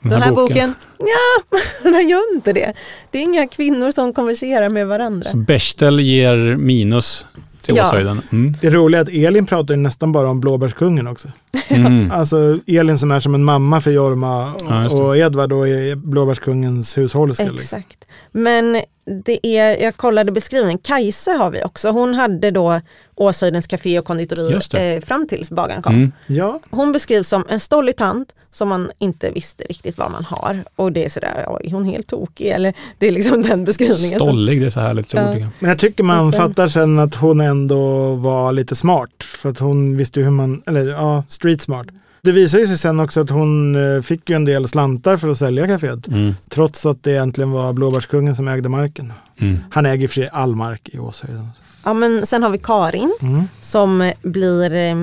Den 0.00 0.10
Den 0.10 0.22
här 0.22 0.32
boken, 0.32 0.74
ja, 0.98 1.58
den 1.90 2.08
gör 2.08 2.34
inte 2.34 2.52
det. 2.52 2.72
Det 3.10 3.18
är 3.18 3.22
inga 3.22 3.46
kvinnor 3.48 3.90
som 3.90 4.12
konverserar 4.12 4.68
med 4.68 4.86
varandra. 4.86 5.30
Så 5.30 5.36
Bechtel 5.36 6.00
ger 6.00 6.56
minus 6.56 7.26
till 7.62 7.76
Ja. 7.76 7.88
Åshöjden. 7.88 8.22
Mm. 8.32 8.54
Det 8.60 8.70
roliga 8.70 9.00
är 9.00 9.02
att 9.02 9.08
Elin 9.08 9.46
pratar 9.46 9.74
ju 9.74 9.80
nästan 9.80 10.12
bara 10.12 10.28
om 10.28 10.40
blåbärskungen 10.40 11.06
också. 11.06 11.28
Mm. 11.68 12.10
Alltså 12.10 12.58
Elin 12.66 12.98
som 12.98 13.10
är 13.10 13.20
som 13.20 13.34
en 13.34 13.44
mamma 13.44 13.80
för 13.80 13.90
Jorma 13.90 14.54
Ja, 14.60 14.82
just 14.82 14.96
det. 14.96 15.02
och 15.02 15.16
Edvard 15.16 15.52
och 15.52 15.68
är 15.68 15.96
blåbärskungens 15.96 16.98
hushållerska. 16.98 17.42
Liksom. 17.44 17.78
Exakt. 17.78 18.04
Men 18.32 18.82
det 19.24 19.46
är, 19.46 19.82
jag 19.82 19.96
kollade 19.96 20.32
beskrivningen, 20.32 20.78
Kajsa 20.78 21.30
har 21.30 21.50
vi 21.50 21.62
också. 21.64 21.90
Hon 21.90 22.14
hade 22.14 22.50
då 22.50 22.80
Åshöjdens 23.16 23.66
café 23.66 23.98
och 23.98 24.04
konditori 24.04 24.54
eh, 24.96 25.00
fram 25.04 25.26
tills 25.28 25.50
bagaren 25.50 25.82
kom. 25.82 25.94
Mm. 25.94 26.12
Ja, 26.26 26.60
Hon 26.70 26.92
beskrivs 26.92 27.28
som 27.28 27.44
en 27.48 27.60
stollig 27.60 27.96
tant 27.96 28.34
som 28.50 28.68
man 28.68 28.90
inte 28.98 29.30
visste 29.30 29.64
riktigt 29.64 29.98
vad 29.98 30.10
man 30.10 30.24
har. 30.24 30.56
Och 30.76 30.92
det 30.92 31.04
är 31.04 31.08
sådär, 31.08 31.44
oj, 31.48 31.60
är 31.66 31.70
hon 31.70 31.84
helt 31.84 32.06
tokig? 32.06 32.46
Eller 32.46 32.74
det 32.98 33.06
är 33.08 33.12
liksom 33.12 33.42
den 33.42 33.64
beskrivningen. 33.64 34.18
Stollig, 34.20 34.60
det 34.60 34.66
är 34.66 34.70
så 34.70 34.80
härligt 34.80 35.12
Ja. 35.12 35.30
ord. 35.34 35.46
men 35.58 35.68
jag 35.70 35.78
tycker 35.78 36.04
man 36.04 36.32
sen- 36.32 36.40
fattar 36.40 36.68
sen 36.68 36.98
att 36.98 37.14
hon 37.14 37.40
ändå 37.40 38.14
var 38.14 38.52
lite 38.52 38.74
smart. 38.76 39.10
För 39.42 39.48
att 39.50 39.58
hon 39.58 39.96
visste 39.96 40.20
ju 40.20 40.24
hur 40.24 40.32
man, 40.32 40.62
eller 40.66 40.86
ja, 40.88 41.24
street 41.28 41.62
smart. 41.62 41.86
Det 42.22 42.32
visar 42.32 42.58
ju 42.58 42.66
sig 42.66 42.78
sen 42.78 43.00
också 43.00 43.20
att 43.20 43.30
hon 43.30 43.74
eh, 43.96 44.02
fick 44.02 44.30
ju 44.30 44.36
en 44.36 44.44
del 44.44 44.68
slantar 44.68 45.16
för 45.16 45.28
att 45.28 45.38
sälja 45.38 45.66
kaféet. 45.66 46.08
Mm. 46.08 46.34
Trots 46.50 46.86
att 46.86 47.02
det 47.02 47.10
egentligen 47.10 47.50
var 47.50 47.72
blåbärskungen 47.72 48.36
som 48.36 48.48
ägde 48.48 48.68
marken. 49.02 49.12
Mm. 49.40 49.58
Han 49.70 49.86
äger 49.86 50.28
all 50.32 50.56
mark 50.56 50.88
i 50.92 50.98
Åshöjden. 50.98 51.48
Ja, 51.84 51.94
men 51.94 52.26
sen 52.26 52.42
har 52.42 52.50
vi 52.50 52.58
Karin 52.58 53.14
Mm. 53.22 53.44
som 53.60 54.12
blir 54.22 54.72
eh, 54.74 54.94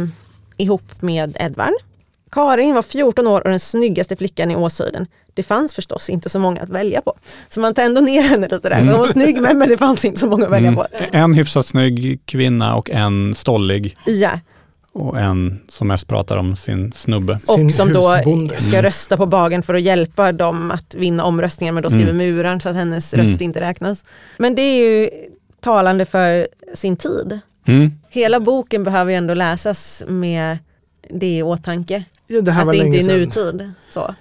ihop 0.58 1.02
med 1.02 1.38
Edvard. 1.40 1.74
Karin 2.32 2.76
var 2.76 2.82
14 2.82 3.28
år 3.28 3.42
och 3.44 3.50
den 3.50 3.60
snyggaste 3.60 4.16
flickan 4.16 4.52
i 4.52 4.56
Åshöjden. 4.56 5.08
Det 5.34 5.44
fanns 5.44 5.76
förstås 5.76 6.10
inte 6.10 6.30
så 6.30 6.40
många 6.40 6.62
att 6.62 6.70
välja 6.70 7.02
på. 7.02 7.14
Så 7.50 7.60
man 7.60 7.74
tar 7.74 7.84
ändå 7.84 8.02
ner 8.02 8.22
henne 8.24 8.48
lite 8.52 8.70
där. 8.70 8.84
Så 8.86 8.92
hon 8.92 9.00
var 9.00 9.08
snygg 9.08 9.42
men, 9.42 9.58
men 9.58 9.70
det 9.70 9.78
fanns 9.78 10.06
inte 10.06 10.20
så 10.20 10.28
många 10.28 10.46
att 10.46 10.52
välja 10.52 10.68
Mm. 10.68 10.76
på. 10.76 10.86
En 11.12 11.34
hyfsat 11.34 11.66
snygg 11.66 12.22
kvinna 12.26 12.76
och 12.76 12.90
en 12.90 13.36
stollig 13.36 13.98
Ja, 14.06 14.32
och 14.94 15.20
en 15.20 15.60
som 15.68 15.88
mest 15.88 16.08
pratar 16.08 16.38
om 16.38 16.56
sin 16.56 16.92
snubbe. 16.92 17.40
Sin 17.48 17.66
och 17.66 17.72
som 17.72 17.94
då 17.94 18.10
husbonde. 18.16 18.62
ska 18.62 18.84
rösta 18.84 19.18
på 19.18 19.26
bagen 19.26 19.64
för 19.64 19.74
att 19.76 19.82
hjälpa 19.82 20.32
dem 20.32 20.72
att 20.72 20.96
vinna 20.96 21.24
omröstningen 21.24 21.74
men 21.76 21.84
då 21.84 21.90
skriver 21.90 22.10
Mm. 22.12 22.18
muran 22.36 22.62
så 22.62 22.70
att 22.70 22.76
hennes 22.76 23.14
Mm. 23.14 23.26
röst 23.26 23.42
inte 23.42 23.62
räknas. 23.62 24.06
Men 24.38 24.56
det 24.56 24.62
är 24.62 25.00
ju 25.02 25.10
talande 25.62 26.06
för 26.06 26.48
sin 26.76 26.98
tid. 26.98 27.40
Mm. 27.68 27.92
Hela 28.10 28.40
boken 28.40 28.84
behöver 28.84 29.12
ju 29.12 29.18
ändå 29.18 29.34
läsas 29.34 30.04
med 30.08 30.58
det 31.10 31.38
i 31.38 31.44
åtanke. 31.44 32.04
Ja, 32.28 32.42
det 32.42 32.52
här 32.52 32.62
Att 32.62 32.66
var 32.66 32.74
det 32.74 32.80
inte 32.80 32.98
är 32.98 33.02
sedan. 33.02 33.20
nutid. 33.20 33.74
Så. 33.90 34.16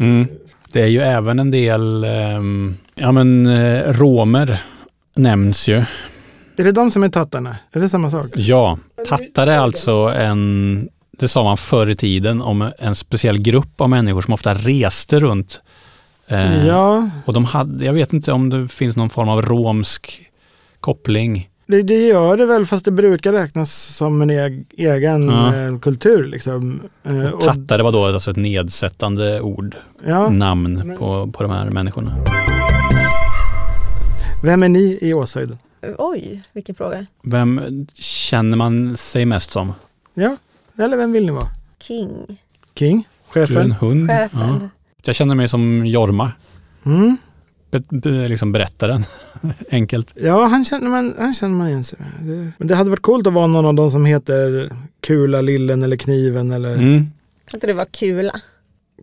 Mm. 0.00 0.26
Det 0.72 0.82
är 0.82 0.86
ju 0.86 1.00
även 1.00 1.38
en 1.38 1.50
del, 1.50 2.04
ehm, 2.04 2.74
ja 2.94 3.12
men 3.12 3.46
eh, 3.46 3.92
romer 3.92 4.62
nämns 5.16 5.68
ju. 5.68 5.84
Är 6.60 6.64
det 6.64 6.72
de 6.72 6.90
som 6.90 7.02
är 7.02 7.08
tattarna? 7.08 7.56
Är 7.72 7.80
det 7.80 7.88
samma 7.88 8.10
sak? 8.10 8.26
Ja, 8.34 8.78
tattare 9.08 9.52
är 9.54 9.58
alltså 9.58 9.92
en, 10.16 10.88
det 11.18 11.28
sa 11.28 11.44
man 11.44 11.56
förr 11.56 11.86
i 11.90 11.96
tiden, 11.96 12.42
om 12.42 12.70
en 12.78 12.94
speciell 12.94 13.38
grupp 13.38 13.80
av 13.80 13.88
människor 13.90 14.22
som 14.22 14.34
ofta 14.34 14.54
reste 14.54 15.20
runt. 15.20 15.60
Eh, 16.28 16.66
Ja, 16.66 17.08
Och 17.24 17.32
de 17.32 17.44
hade, 17.44 17.84
jag 17.84 17.92
vet 17.92 18.12
inte 18.12 18.32
om 18.32 18.50
det 18.50 18.68
finns 18.68 18.96
någon 18.96 19.10
form 19.10 19.28
av 19.28 19.42
romsk 19.42 20.22
koppling. 20.80 21.48
det, 21.66 21.82
det 21.82 22.06
gör 22.06 22.36
det 22.36 22.46
väl 22.46 22.66
fast 22.66 22.84
det 22.84 22.90
brukar 22.92 23.32
räknas 23.32 23.72
som 23.96 24.22
en 24.22 24.30
eg, 24.30 24.64
egen 24.76 25.28
Ja. 25.28 25.54
eh, 25.56 25.78
kultur. 25.78 26.24
Liksom. 26.24 26.80
Eh, 27.04 27.20
och- 27.30 27.40
Tattare 27.40 27.82
var 27.82 27.92
då 27.92 28.04
alltså 28.06 28.30
ett 28.30 28.36
nedsättande 28.36 29.40
ord, 29.40 29.76
ja. 30.06 30.30
namn 30.30 30.96
på, 30.98 31.30
på 31.32 31.42
de 31.42 31.52
här 31.52 31.70
människorna. 31.70 32.16
Vem 34.42 34.62
är 34.62 34.68
ni 34.68 34.98
i 35.00 35.14
Åshöjden? 35.14 35.58
Oj, 35.98 36.42
vilken 36.52 36.74
fråga. 36.74 37.06
Vem 37.22 37.86
känner 37.94 38.56
man 38.56 38.96
sig 38.96 39.26
mest 39.26 39.50
som? 39.50 39.72
Ja, 40.14 40.36
eller 40.78 40.96
vem 40.96 41.12
vill 41.12 41.26
ni 41.26 41.32
vara? 41.32 41.48
King, 41.82 42.38
King? 42.74 43.08
Du 43.34 43.40
är 43.40 43.42
en 43.42 43.48
Chefen? 43.48 43.72
hund? 43.72 44.08
chefen. 44.10 44.40
Ja. 44.40 44.68
Jag 45.04 45.14
känner 45.14 45.34
mig 45.34 45.48
som 45.48 45.86
Jorma, 45.86 46.32
Mm. 46.84 47.16
be, 47.70 47.82
be, 47.88 48.28
liksom 48.28 48.52
berättaren. 48.52 49.04
Enkelt. 49.70 50.12
Ja, 50.16 50.44
han 50.46 50.64
känner 50.64 50.90
man, 50.90 51.14
han 51.18 51.34
känner 51.34 51.54
man 51.56 51.68
igen 51.68 51.84
sig 51.84 51.98
med. 51.98 52.28
Det, 52.36 52.52
men 52.58 52.68
det 52.68 52.74
hade 52.74 52.90
varit 52.90 53.02
coolt 53.02 53.26
att 53.26 53.32
vara 53.32 53.46
någon 53.46 53.64
av 53.66 53.74
dem 53.74 53.90
som 53.90 54.04
heter 54.04 54.70
Kula, 55.00 55.40
Lillen 55.40 55.82
eller 55.82 55.96
Kniven 55.96 56.50
eller 56.52 56.74
Mm. 56.74 57.06
Kan 57.50 57.56
inte 57.56 57.66
det 57.66 57.72
vara 57.72 57.86
kula? 57.86 58.40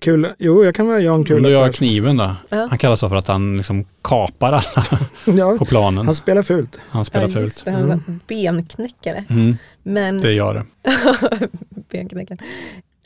Kula. 0.01 0.36
Jo, 0.39 0.63
jag 0.65 0.75
kan 0.75 0.88
vara 0.88 0.99
Jan 0.99 1.23
Kula. 1.25 1.47
du 1.47 1.53
gör 1.53 1.67
Persson. 1.67 1.73
kniven 1.77 2.17
då? 2.17 2.36
Ja. 2.49 2.67
Han 2.69 2.77
kallas 2.77 2.99
så 2.99 3.10
för 3.10 3.15
att 3.15 3.27
han 3.27 3.57
liksom 3.57 3.86
kapar 4.03 4.47
alla 4.53 4.99
Ja, 5.38 5.55
på 5.60 5.65
planen. 5.65 6.05
han 6.05 6.15
spelar 6.15 6.43
fult. 6.43 6.77
Han 6.89 7.05
spelar 7.05 7.27
Ja, 7.27 7.33
fult. 7.33 7.62
det, 7.65 7.71
han 7.71 7.88
var 7.88 7.99
benknäckare. 8.27 9.23
Mm, 9.29 9.57
Men 9.83 10.17
det 10.17 10.31
gör 10.33 10.53
det. 10.53 10.63
benknäckaren. 11.91 12.39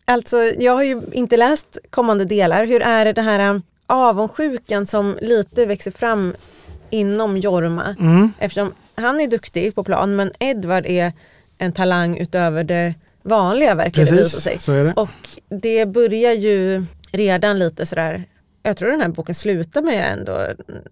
Alltså, 0.06 0.38
jag 0.38 0.74
har 0.76 0.84
ju 0.84 1.02
inte 1.12 1.38
läst 1.38 1.78
kommande 1.90 2.26
delar. 2.26 2.66
Hur 2.66 2.82
är 2.82 3.06
det, 3.06 3.14
det 3.14 3.22
här 3.22 3.50
um, 3.50 3.62
avundsjukan 3.88 4.86
som 4.86 5.18
lite 5.22 5.66
växer 5.66 5.92
fram 5.92 6.34
inom 6.90 7.38
Jorma? 7.38 7.96
Mm. 8.00 8.32
Eftersom 8.40 8.74
han 8.96 9.20
är 9.20 9.28
duktig 9.28 9.76
på 9.76 9.84
plan 9.84 10.16
men 10.16 10.32
Edvard 10.40 10.86
är 10.86 11.14
en 11.58 11.72
talang 11.74 12.18
utöver 12.18 12.64
det 12.64 12.94
vanliga 13.24 13.76
verkar 13.76 14.06
det 14.06 14.12
visa 14.12 14.40
sig. 14.40 14.54
Precis, 14.54 14.66
så 14.66 14.72
är 14.72 14.84
det. 14.84 14.94
Och 14.94 15.10
det 15.50 15.86
börjar 15.86 16.34
ju 16.34 16.86
redan 17.12 17.60
lite 17.60 17.86
sådär, 17.86 18.24
jag 18.64 18.78
tror 18.78 18.92
den 18.92 19.02
här 19.02 19.10
boken 19.10 19.36
slutar 19.36 19.82
med 19.82 20.14
ändå 20.14 20.48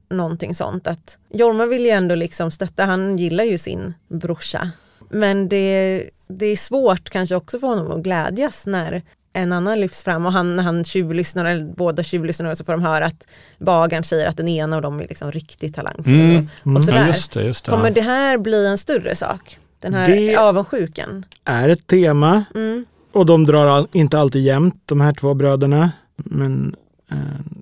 någonting 0.09 0.55
sånt 0.55 0.87
att 0.87 1.17
Jorma 1.33 1.65
vill 1.65 1.85
ju 1.85 1.91
ändå 1.91 2.15
liksom 2.15 2.51
stötta, 2.51 2.85
han 2.85 3.17
gillar 3.17 3.43
ju 3.43 3.57
sin 3.57 3.93
brorsa. 4.07 4.71
Men 5.09 5.49
det, 5.49 6.03
det 6.27 6.45
är 6.45 6.55
svårt 6.55 7.09
kanske 7.09 7.35
också 7.35 7.59
för 7.59 7.67
honom 7.67 7.91
att 7.91 8.03
glädjas 8.03 8.65
när 8.67 9.03
en 9.33 9.53
annan 9.53 9.79
lyfts 9.79 10.03
fram 10.03 10.25
och 10.25 10.33
han, 10.33 10.59
han 10.59 10.83
tjuvlyssnar, 10.83 11.45
eller 11.45 11.65
båda 11.65 12.03
tjuvlyssnar 12.03 12.55
så 12.55 12.63
får 12.63 12.73
de 12.73 12.81
höra 12.81 13.05
att 13.05 13.27
bagaren 13.57 14.03
säger 14.03 14.27
att 14.27 14.37
den 14.37 14.47
ena 14.47 14.75
av 14.75 14.81
dem 14.81 14.99
är 14.99 15.07
liksom 15.07 15.31
riktigt 15.31 15.75
talangfull. 15.75 16.13
Mm. 16.13 16.49
Och, 16.63 16.75
och 16.75 16.83
sådär. 16.83 16.99
Ja, 16.99 17.07
just 17.07 17.33
det, 17.33 17.43
just 17.43 17.65
det. 17.65 17.71
Kommer 17.71 17.91
det 17.91 18.01
här 18.01 18.37
bli 18.37 18.67
en 18.67 18.77
större 18.77 19.15
sak? 19.15 19.57
Den 19.79 19.93
här 19.93 20.09
Det- 20.15 20.35
avundsjukan? 20.35 21.25
Är 21.43 21.69
ett 21.69 21.87
tema 21.87 22.43
Mm. 22.55 22.85
och 23.11 23.25
de 23.25 23.45
drar 23.45 23.87
inte 23.91 24.19
alltid 24.19 24.41
jämnt 24.43 24.81
de 24.85 25.01
här 25.01 25.13
två 25.13 25.33
bröderna. 25.33 25.91
Men 26.15 26.75
eh, 27.11 27.17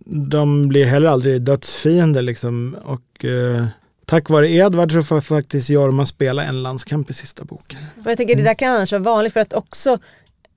de 0.05 0.67
blir 0.67 0.85
heller 0.85 1.09
aldrig 1.09 1.41
dödsfiender 1.41 2.21
liksom. 2.21 2.75
Och 2.83 3.25
eh, 3.25 3.65
tack 4.05 4.29
vare 4.29 4.49
Edvard 4.49 4.91
så 4.91 5.03
får 5.03 5.21
faktiskt 5.21 5.69
Jorma 5.69 6.05
spela 6.05 6.43
en 6.43 6.63
landskamp 6.63 7.09
i 7.09 7.13
sista 7.13 7.43
boken. 7.45 7.79
Men 7.95 8.05
jag 8.05 8.17
tänker 8.17 8.35
det 8.35 8.43
där 8.43 8.53
kan 8.53 8.73
annars 8.75 8.91
vara 8.91 9.01
vanligt 9.03 9.33
för 9.33 9.39
att 9.39 9.53
också 9.53 9.97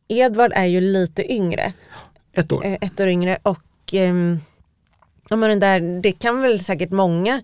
Edvard 0.08 0.52
är 0.54 0.64
ju 0.66 0.80
lite 0.80 1.32
yngre, 1.32 1.72
Ett 2.32 2.52
år. 2.52 2.64
eh, 2.66 2.72
ett 2.80 3.00
år 3.00 3.08
yngre 3.08 3.38
och 3.42 3.62
ja, 5.28 5.36
men 5.36 5.40
den 5.50 5.60
där, 5.60 6.00
det 6.02 6.12
kan 6.12 6.42
väl 6.42 6.60
säkert 6.60 6.90
många 6.90 7.42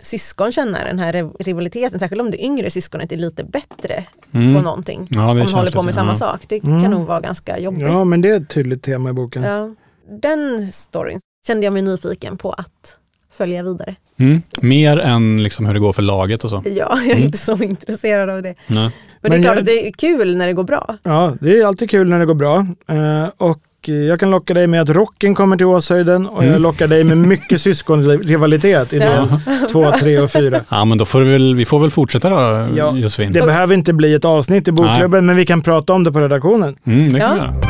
syskon 0.00 0.52
känna 0.52 0.84
den 0.84 0.98
här 0.98 1.12
riv- 1.12 1.32
rivaliteten, 1.40 1.98
särskilt 1.98 2.22
om 2.22 2.30
det 2.30 2.44
yngre 2.44 2.70
syskonet 2.70 3.12
är 3.12 3.16
lite 3.16 3.44
bättre 3.44 4.04
på 4.32 4.38
Mm. 4.38 4.52
någonting. 4.62 5.06
Ja, 5.10 5.20
det 5.20 5.28
om 5.28 5.38
de 5.38 5.52
håller 5.54 5.70
på 5.70 5.82
med 5.82 5.94
samma 5.94 6.12
ja. 6.12 6.16
sak. 6.16 6.40
Det 6.48 6.64
Mm. 6.64 6.82
kan 6.82 6.90
nog 6.90 7.06
vara 7.06 7.20
ganska 7.20 7.58
jobbigt. 7.58 7.82
Ja, 7.82 8.04
men 8.04 8.20
det 8.20 8.28
är 8.30 8.36
ett 8.40 8.48
tydligt 8.48 8.82
tema 8.82 9.10
i 9.10 9.12
boken. 9.12 9.42
Ja. 9.42 9.74
Den 10.22 10.66
storyn 10.72 11.20
kände 11.46 11.66
jag 11.66 11.72
mig 11.72 11.82
nyfiken 11.82 12.36
på 12.38 12.52
att 12.52 12.98
följa 13.32 13.62
vidare. 13.62 13.94
Mm. 14.18 14.42
Mer 14.60 14.98
än 14.98 15.42
liksom 15.42 15.66
hur 15.66 15.74
det 15.74 15.80
går 15.80 15.92
för 15.92 16.02
laget 16.02 16.44
och 16.44 16.50
så. 16.50 16.62
Ja, 16.64 16.70
jag 16.72 17.06
är 17.06 17.12
Mm. 17.12 17.22
inte 17.24 17.38
så 17.38 17.56
intresserad 17.62 18.30
av 18.30 18.42
det. 18.42 18.54
Nej. 18.66 18.76
Men, 18.76 18.90
Men 19.22 19.30
det 19.30 19.36
är 19.36 19.42
klart 19.42 19.54
jag- 19.54 19.60
att 19.60 19.66
det 19.66 19.88
är 19.88 19.92
kul 19.92 20.36
när 20.36 20.46
det 20.46 20.52
går 20.52 20.64
bra. 20.64 20.96
Ja, 21.02 21.34
det 21.40 21.58
är 21.60 21.66
alltid 21.66 21.90
kul 21.90 22.08
när 22.08 22.18
det 22.18 22.26
går 22.26 22.34
bra. 22.34 22.66
Eh, 22.88 23.28
och 23.36 23.58
jag 23.88 24.20
kan 24.20 24.30
locka 24.30 24.54
dig 24.54 24.66
med 24.66 24.82
att 24.82 24.90
rocken 24.90 25.34
kommer 25.34 25.56
till 25.56 25.66
Åshöjden 25.66 26.26
och 26.26 26.42
jag 26.44 26.48
Mm. 26.50 26.62
lockar 26.62 26.86
dig 26.88 27.04
med 27.04 27.18
mycket 27.18 27.60
syskonrivalitet 27.60 28.92
i 28.92 28.98
del 28.98 29.28
två, 29.72 29.92
tre 30.00 30.18
och 30.18 30.30
fyra. 30.30 30.60
Ja, 30.68 30.84
men 30.84 30.98
då 30.98 31.04
får 31.04 31.20
vi 31.20 31.32
väl, 31.32 31.54
vi 31.54 31.64
får 31.64 31.80
väl 31.80 31.90
fortsätta 31.90 32.28
då, 32.30 32.68
Ja, 32.76 32.96
Josefin. 32.96 33.32
Det 33.32 33.40
behöver 33.42 33.74
inte 33.74 33.92
bli 33.92 34.14
ett 34.14 34.24
avsnitt 34.24 34.68
i 34.68 34.72
bokklubben, 34.72 35.26
men 35.26 35.36
vi 35.36 35.46
kan 35.46 35.62
prata 35.62 35.92
om 35.92 36.04
det 36.04 36.12
på 36.12 36.20
redaktionen. 36.20 36.76
Mm, 36.84 37.12
det 37.12 37.20
kan 37.20 37.36
Ja. 37.36 37.54
vi. 37.62 37.68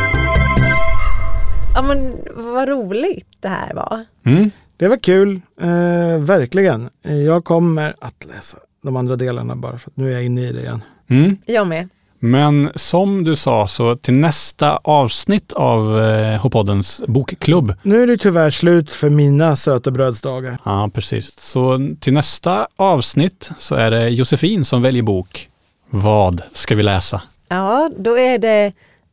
Ja 1.75 1.83
men 1.83 2.13
vad 2.55 2.69
roligt 2.69 3.27
det 3.41 3.49
här 3.49 3.75
var. 3.75 4.05
Mm. 4.27 4.51
Det 4.77 4.89
var 4.89 4.97
kul, 4.97 5.41
eh, 5.61 6.19
verkligen. 6.21 6.89
Jag 7.27 7.45
kommer 7.45 7.95
att 8.01 8.25
läsa 8.29 8.59
de 8.85 8.97
andra 8.97 9.17
delarna 9.17 9.57
bara 9.57 9.79
för 9.79 9.91
att 9.91 9.97
nu 9.97 10.09
är 10.09 10.13
jag 10.13 10.25
inne 10.25 10.49
i 10.49 10.53
det 10.53 10.61
igen. 10.61 10.83
Mm. 11.11 11.37
Jag 11.47 11.67
med. 11.67 11.89
Men 12.21 12.71
som 12.75 13.25
du 13.25 13.37
sa, 13.37 13.67
så 13.67 13.97
till 13.97 14.15
nästa 14.15 14.77
avsnitt 14.77 15.53
av 15.53 16.01
eh, 16.01 16.41
H-poddens 16.41 17.03
bokklubb, 17.09 17.75
Nu 17.83 18.03
är 18.03 18.07
det 18.07 18.17
tyvärr 18.17 18.51
slut 18.51 18.91
för 18.91 19.11
mina 19.11 19.57
söta 19.57 19.91
brödsdagar. 19.91 20.59
ja 20.65 20.91
precis, 20.95 21.41
så 21.41 21.81
till 22.01 22.13
nästa 22.13 22.69
avsnitt 22.77 23.51
så 23.59 23.75
är 23.75 23.91
det 23.91 24.09
Josefin 24.09 24.65
som 24.65 24.83
väljer 24.83 25.03
bok. 25.03 25.49
Vad 25.91 26.43
ska 26.53 26.75
vi 26.75 26.83
läsa? 26.83 27.23
Ja, 27.49 27.91
då 27.99 28.19
är 28.19 28.39
det 28.39 28.73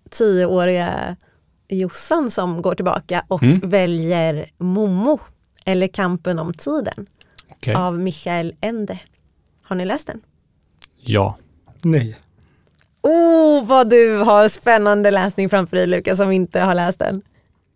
tioåriga 0.09 1.15
Jossan 1.69 2.31
som 2.31 2.61
går 2.61 2.75
tillbaka 2.75 3.23
och 3.27 3.43
Mm. 3.43 3.59
väljer 3.69 4.45
Momo, 4.57 5.19
eller 5.65 5.87
Kampen 5.87 6.39
om 6.39 6.53
tiden, 6.53 7.05
Okej. 7.51 7.75
av 7.75 7.99
Michael 7.99 8.53
Ende. 8.61 8.99
Har 9.63 9.75
ni 9.75 9.85
läst 9.85 10.07
den? 10.07 10.21
Ja. 11.01 11.37
Nej. 11.81 12.17
Oh, 13.05 13.65
vad 13.65 13.89
du 13.89 14.17
har 14.17 14.47
spännande 14.47 15.11
läsning 15.11 15.49
framför 15.49 15.77
dig 15.77 15.87
Lukas 15.87 16.17
som 16.17 16.31
inte 16.31 16.59
har 16.59 16.75
läst 16.75 16.99
den. 16.99 17.21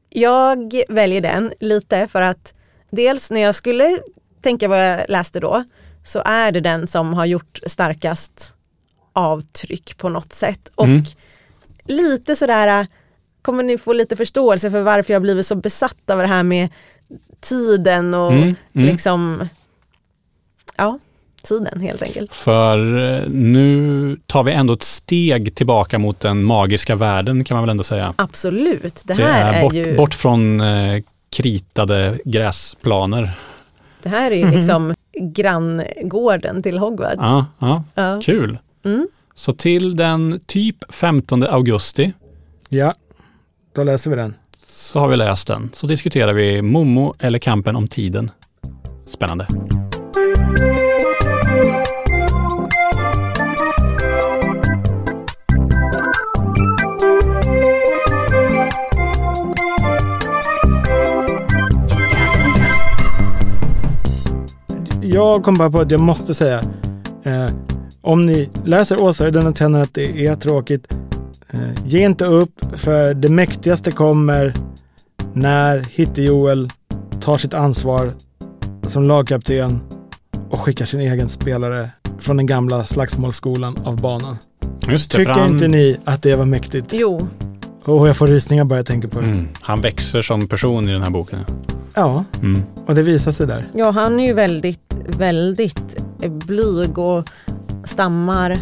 Jag 0.09 0.81
väljer 0.89 1.21
den 1.21 1.51
lite 1.59 2.07
för 2.07 2.21
att 2.21 2.53
dels 2.91 3.31
när 3.31 3.41
jag 3.41 3.55
skulle 3.55 3.97
tänka 4.41 4.67
vad 4.67 4.91
jag 4.91 5.09
läste 5.09 5.39
då 5.39 5.63
så 6.03 6.21
är 6.25 6.51
det 6.51 6.59
den 6.59 6.87
som 6.87 7.13
har 7.13 7.25
gjort 7.25 7.59
starkast 7.65 8.53
avtryck 9.13 9.97
på 9.97 10.09
något 10.09 10.33
sätt. 10.33 10.71
Och 10.75 10.85
Mm. 10.85 11.03
lite 11.85 12.35
sådär, 12.35 12.87
kommer 13.41 13.63
ni 13.63 13.77
få 13.77 13.93
lite 13.93 14.15
förståelse 14.15 14.71
för 14.71 14.81
varför 14.81 15.13
jag 15.13 15.21
blivit 15.21 15.45
så 15.45 15.55
besatt 15.55 16.09
av 16.09 16.17
det 16.17 16.27
här 16.27 16.43
med 16.43 16.69
tiden 17.41 18.13
och 18.13 18.31
Mm, 18.31 18.43
mm. 18.43 18.55
liksom, 18.87 19.49
ja, 20.75 20.99
tiden 21.43 21.81
helt 21.81 22.03
enkelt. 22.03 22.33
För 22.33 22.77
eh, 23.13 23.21
nu 23.29 24.17
tar 24.25 24.43
vi 24.43 24.51
ändå 24.51 24.73
ett 24.73 24.83
steg 24.83 25.55
tillbaka 25.55 25.99
mot 25.99 26.19
den 26.19 26.43
magiska 26.43 26.95
världen 26.95 27.43
kan 27.43 27.55
man 27.55 27.63
väl 27.63 27.69
ändå 27.69 27.83
säga. 27.83 28.13
Absolut, 28.17 29.01
det 29.05 29.13
Det 29.13 29.23
här 29.23 29.53
är, 29.53 29.57
är 29.57 29.61
bort, 29.63 29.73
ju... 29.73 29.97
bort 29.97 30.13
från 30.13 30.61
eh, 30.61 31.03
kritade 31.35 32.17
gräsplaner. 32.25 33.31
Det 34.03 34.09
här 34.09 34.31
är 34.31 34.35
ju 34.35 34.51
liksom 34.51 34.93
granngården 35.21 36.63
till 36.63 36.77
Hogwarts. 36.77 37.15
Ja, 37.17 37.45
ja, 37.59 37.83
Ja. 37.93 38.19
kul. 38.23 38.57
Mm. 38.85 39.07
Så 39.35 39.53
till 39.53 39.95
den 39.95 40.39
typ 40.45 40.93
15 40.93 41.43
augusti 41.43 42.13
Ja, 42.69 42.93
då 43.75 43.83
läser 43.83 44.09
vi 44.09 44.15
den. 44.15 44.33
så 44.67 44.99
har 44.99 45.07
vi 45.07 45.17
läst 45.17 45.47
den. 45.47 45.69
Så 45.73 45.87
diskuterar 45.87 46.33
vi 46.33 46.61
Momo 46.61 47.13
eller 47.19 47.39
kampen 47.39 47.75
om 47.75 47.87
tiden. 47.87 48.31
Spännande. 49.05 49.47
Jag 65.33 65.43
kom 65.43 65.53
bara 65.53 65.71
på 65.71 65.79
att 65.79 65.91
jag 65.91 66.01
måste 66.01 66.33
säga, 66.33 66.61
eh, 67.23 67.47
om 68.01 68.25
ni 68.25 68.49
läser 68.65 69.03
Åshöjden 69.03 69.47
och 69.47 69.57
känner 69.57 69.81
att 69.81 69.93
det 69.93 70.27
är 70.27 70.35
tråkigt, 70.35 70.93
eh, 71.49 71.59
ge 71.85 72.05
inte 72.05 72.25
upp 72.25 72.51
för 72.75 73.13
det 73.13 73.29
mäktigaste 73.29 73.91
kommer 73.91 74.53
när 75.33 75.79
Hitte-Joel 75.79 76.69
tar 77.21 77.37
sitt 77.37 77.53
ansvar 77.53 78.13
som 78.87 79.03
lagkapten 79.03 79.79
och 80.49 80.59
skickar 80.59 80.85
sin 80.85 80.99
egen 80.99 81.29
spelare 81.29 81.89
från 82.19 82.37
den 82.37 82.45
gamla 82.45 82.85
slagsmålsskolan 82.85 83.75
av 83.83 84.01
banan. 84.01 84.37
Just 84.87 85.11
det, 85.11 85.17
Tycker 85.17 85.31
han, 85.31 85.49
inte 85.49 85.67
ni 85.67 85.97
att 86.05 86.21
det 86.21 86.35
var 86.35 86.45
mäktigt? 86.45 86.87
Jo, 86.91 87.27
Och 87.85 88.07
jag 88.07 88.17
får 88.17 88.27
rysningar 88.27 88.63
bara 88.63 88.79
jag 88.79 88.85
tänker 88.85 89.07
på 89.07 89.19
det. 89.19 89.25
mm, 89.25 89.47
han 89.61 89.81
växer 89.81 90.21
som 90.21 90.47
person 90.47 90.89
i 90.89 90.91
den 90.91 91.01
här 91.01 91.09
boken. 91.09 91.39
Ja, 91.99 92.23
Mm. 92.41 92.61
och 92.87 92.95
det 92.95 93.03
visar 93.03 93.31
sig 93.31 93.47
där. 93.47 93.65
ja, 93.73 93.91
han 93.91 94.19
är 94.19 94.27
ju 94.27 94.33
väldigt, 94.33 94.95
väldigt 95.17 95.95
blyg 96.21 96.97
och 96.97 97.29
stammar. 97.83 98.57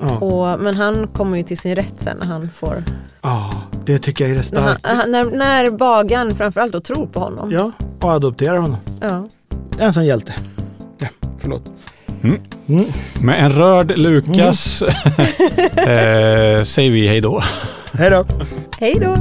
Ja, 0.00 0.18
Och, 0.18 0.60
men 0.60 0.76
han 0.76 1.06
kommer 1.06 1.36
ju 1.36 1.42
till 1.42 1.58
sin 1.58 1.76
rätt 1.76 1.94
sen 1.96 2.16
när 2.20 2.26
han 2.26 2.46
får... 2.46 2.82
Ja, 3.22 3.50
det 3.86 3.98
tycker 3.98 4.24
jag 4.24 4.30
är 4.32 4.36
det 4.36 4.52
När, 4.52 4.94
han, 4.94 5.10
när, 5.10 5.24
när 5.24 5.70
bagaren 5.70 6.34
framförallt 6.34 6.72
då 6.72 6.80
tror 6.80 7.06
på 7.06 7.20
honom. 7.20 7.50
Ja, 7.52 7.72
och 8.00 8.10
adopterar 8.12 8.56
honom. 8.56 8.76
Ja. 9.00 9.28
En 9.78 9.92
sån 9.92 10.04
hjälte. 10.06 10.32
Ja, 10.98 11.08
förlåt. 11.38 11.62
Mm. 12.22 12.36
Mm. 12.68 12.84
Med 13.22 13.44
en 13.44 13.52
rörd 13.52 13.98
Lukas 13.98 14.82
eh, 15.76 16.62
säger 16.64 16.90
vi 16.90 17.08
hej 17.08 17.20
då. 17.20 17.42
Hej 17.92 18.10
då! 18.10 18.24
Hej 18.80 18.98
då! 19.00 19.16